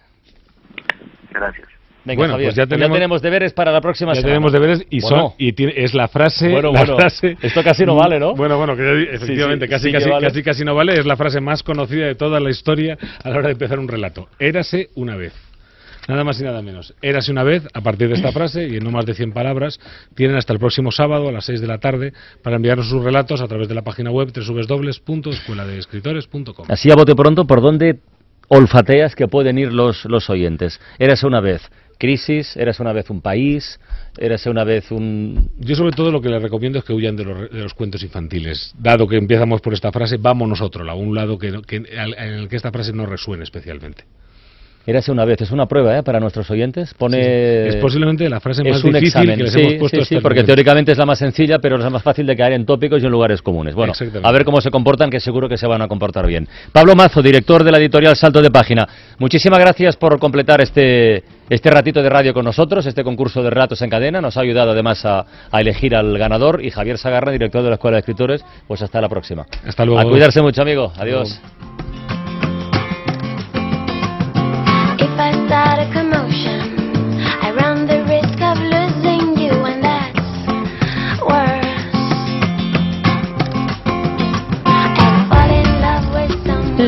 Gracias. 1.30 1.68
Venga, 2.04 2.20
Bueno, 2.20 2.34
Javier, 2.34 2.48
pues 2.50 2.56
ya 2.56 2.66
tenemos- 2.66 3.20
deberes 3.20 3.52
para 3.52 3.70
la 3.70 3.80
próxima 3.80 4.12
Ya 4.12 4.22
semana. 4.22 4.32
tenemos 4.34 4.52
deberes 4.52 4.86
y, 4.88 5.00
Bueno. 5.02 5.16
son, 5.28 5.32
y 5.36 5.52
tiene- 5.52 5.74
es 5.76 5.92
la 5.94 6.08
frase. 6.08 6.48
Bueno, 6.48 6.72
la 6.72 6.80
bueno, 6.80 6.96
frase- 6.96 7.36
esto 7.42 7.62
casi 7.62 7.84
no 7.84 7.96
vale, 7.96 8.18
¿no? 8.18 8.34
Bueno, 8.34 8.56
bueno, 8.56 8.74
que 8.76 8.82
ya 8.82 8.92
efectivamente, 9.16 9.66
sí, 9.66 9.70
casi, 9.70 9.86
sí 9.88 9.92
casi, 9.92 10.08
vale. 10.08 10.26
casi, 10.28 10.42
casi 10.42 10.64
no 10.64 10.74
vale. 10.74 10.98
Es 10.98 11.04
la 11.04 11.16
frase 11.16 11.40
más 11.40 11.62
conocida 11.62 12.06
de 12.06 12.14
toda 12.14 12.40
la 12.40 12.48
historia 12.50 12.96
a 13.22 13.28
la 13.28 13.36
hora 13.36 13.48
de 13.48 13.52
empezar 13.52 13.78
un 13.78 13.88
relato. 13.88 14.28
Érase 14.38 14.88
una 14.94 15.16
vez. 15.16 15.34
Nada 16.08 16.24
más 16.24 16.40
y 16.40 16.44
nada 16.44 16.62
menos. 16.62 16.94
Érase 17.02 17.30
una 17.30 17.44
vez, 17.44 17.68
a 17.74 17.82
partir 17.82 18.08
de 18.08 18.14
esta 18.14 18.32
frase, 18.32 18.66
y 18.66 18.76
en 18.78 18.84
no 18.84 18.90
más 18.90 19.04
de 19.04 19.12
100 19.12 19.32
palabras, 19.32 19.78
tienen 20.14 20.36
hasta 20.36 20.54
el 20.54 20.58
próximo 20.58 20.90
sábado 20.90 21.28
a 21.28 21.32
las 21.32 21.44
6 21.44 21.60
de 21.60 21.66
la 21.66 21.76
tarde 21.76 22.14
para 22.42 22.56
enviarnos 22.56 22.88
sus 22.88 23.04
relatos 23.04 23.42
a 23.42 23.46
través 23.48 23.68
de 23.68 23.74
la 23.74 23.82
página 23.82 24.10
web 24.10 24.32
www.escueladeescritores.com. 24.34 26.66
Así 26.68 26.90
a 26.90 26.94
bote 26.94 27.14
pronto, 27.14 27.46
¿por 27.46 27.60
dónde 27.60 27.98
olfateas 28.48 29.14
que 29.14 29.28
pueden 29.28 29.58
ir 29.58 29.72
los, 29.72 30.04
los 30.06 30.30
oyentes? 30.30 30.80
Érase 30.98 31.26
una 31.26 31.40
vez 31.40 31.62
crisis, 31.98 32.56
érase 32.56 32.80
una 32.82 32.92
vez 32.92 33.10
un 33.10 33.20
país, 33.20 33.78
érase 34.16 34.48
una 34.48 34.64
vez 34.64 34.90
un... 34.90 35.50
Yo 35.58 35.74
sobre 35.74 35.92
todo 35.94 36.10
lo 36.10 36.20
que 36.20 36.28
les 36.28 36.40
recomiendo 36.40 36.78
es 36.78 36.84
que 36.84 36.92
huyan 36.92 37.16
de 37.16 37.24
los, 37.24 37.50
de 37.50 37.62
los 37.62 37.74
cuentos 37.74 38.02
infantiles. 38.02 38.72
Dado 38.78 39.06
que 39.08 39.16
empezamos 39.16 39.60
por 39.60 39.74
esta 39.74 39.90
frase, 39.92 40.16
vámonos 40.16 40.60
otro, 40.60 40.88
a 40.88 40.94
un 40.94 41.14
lado 41.14 41.38
que, 41.38 41.60
que- 41.66 41.76
en 41.76 42.18
el 42.34 42.48
que 42.48 42.56
esta 42.56 42.70
frase 42.72 42.92
no 42.92 43.04
resuene 43.06 43.42
especialmente. 43.44 44.04
Érase 44.88 45.12
una 45.12 45.26
vez, 45.26 45.38
es 45.42 45.50
una 45.50 45.66
prueba 45.66 45.98
¿eh? 45.98 46.02
para 46.02 46.18
nuestros 46.18 46.50
oyentes. 46.50 46.94
Pone... 46.94 47.68
Es 47.68 47.76
posiblemente 47.76 48.26
la 48.26 48.40
frase 48.40 48.64
más 48.64 48.82
difícil 48.82 48.96
examen. 49.04 49.36
que 49.36 49.42
les 49.42 49.52
sí, 49.52 49.60
hemos 49.60 49.74
puesto 49.74 49.98
sí, 49.98 50.14
sí, 50.14 50.20
porque 50.22 50.44
teóricamente 50.44 50.92
es 50.92 50.96
la 50.96 51.04
más 51.04 51.18
sencilla, 51.18 51.58
pero 51.58 51.76
es 51.76 51.84
la 51.84 51.90
más 51.90 52.02
fácil 52.02 52.24
de 52.26 52.34
caer 52.34 52.54
en 52.54 52.64
tópicos 52.64 53.02
y 53.02 53.04
en 53.04 53.12
lugares 53.12 53.42
comunes. 53.42 53.74
Bueno, 53.74 53.92
a 54.22 54.32
ver 54.32 54.46
cómo 54.46 54.62
se 54.62 54.70
comportan, 54.70 55.10
que 55.10 55.20
seguro 55.20 55.46
que 55.46 55.58
se 55.58 55.66
van 55.66 55.82
a 55.82 55.88
comportar 55.88 56.26
bien. 56.26 56.48
Pablo 56.72 56.96
Mazo, 56.96 57.20
director 57.20 57.64
de 57.64 57.70
la 57.70 57.76
editorial 57.76 58.16
Salto 58.16 58.40
de 58.40 58.50
Página, 58.50 58.88
muchísimas 59.18 59.58
gracias 59.58 59.94
por 59.96 60.18
completar 60.18 60.62
este, 60.62 61.22
este 61.50 61.70
ratito 61.70 62.02
de 62.02 62.08
radio 62.08 62.32
con 62.32 62.46
nosotros, 62.46 62.86
este 62.86 63.04
concurso 63.04 63.42
de 63.42 63.50
relatos 63.50 63.82
en 63.82 63.90
cadena. 63.90 64.22
Nos 64.22 64.38
ha 64.38 64.40
ayudado 64.40 64.70
además 64.70 65.04
a, 65.04 65.26
a 65.50 65.60
elegir 65.60 65.94
al 65.94 66.16
ganador. 66.16 66.64
Y 66.64 66.70
Javier 66.70 66.96
Sagarra, 66.96 67.30
director 67.30 67.62
de 67.62 67.68
la 67.68 67.74
Escuela 67.74 67.96
de 67.96 68.00
Escritores, 68.00 68.42
pues 68.66 68.80
hasta 68.80 69.02
la 69.02 69.10
próxima. 69.10 69.44
Hasta 69.66 69.84
luego. 69.84 70.00
A 70.00 70.04
cuidarse 70.04 70.40
mucho, 70.40 70.62
amigo. 70.62 70.94
Adiós. 70.96 71.38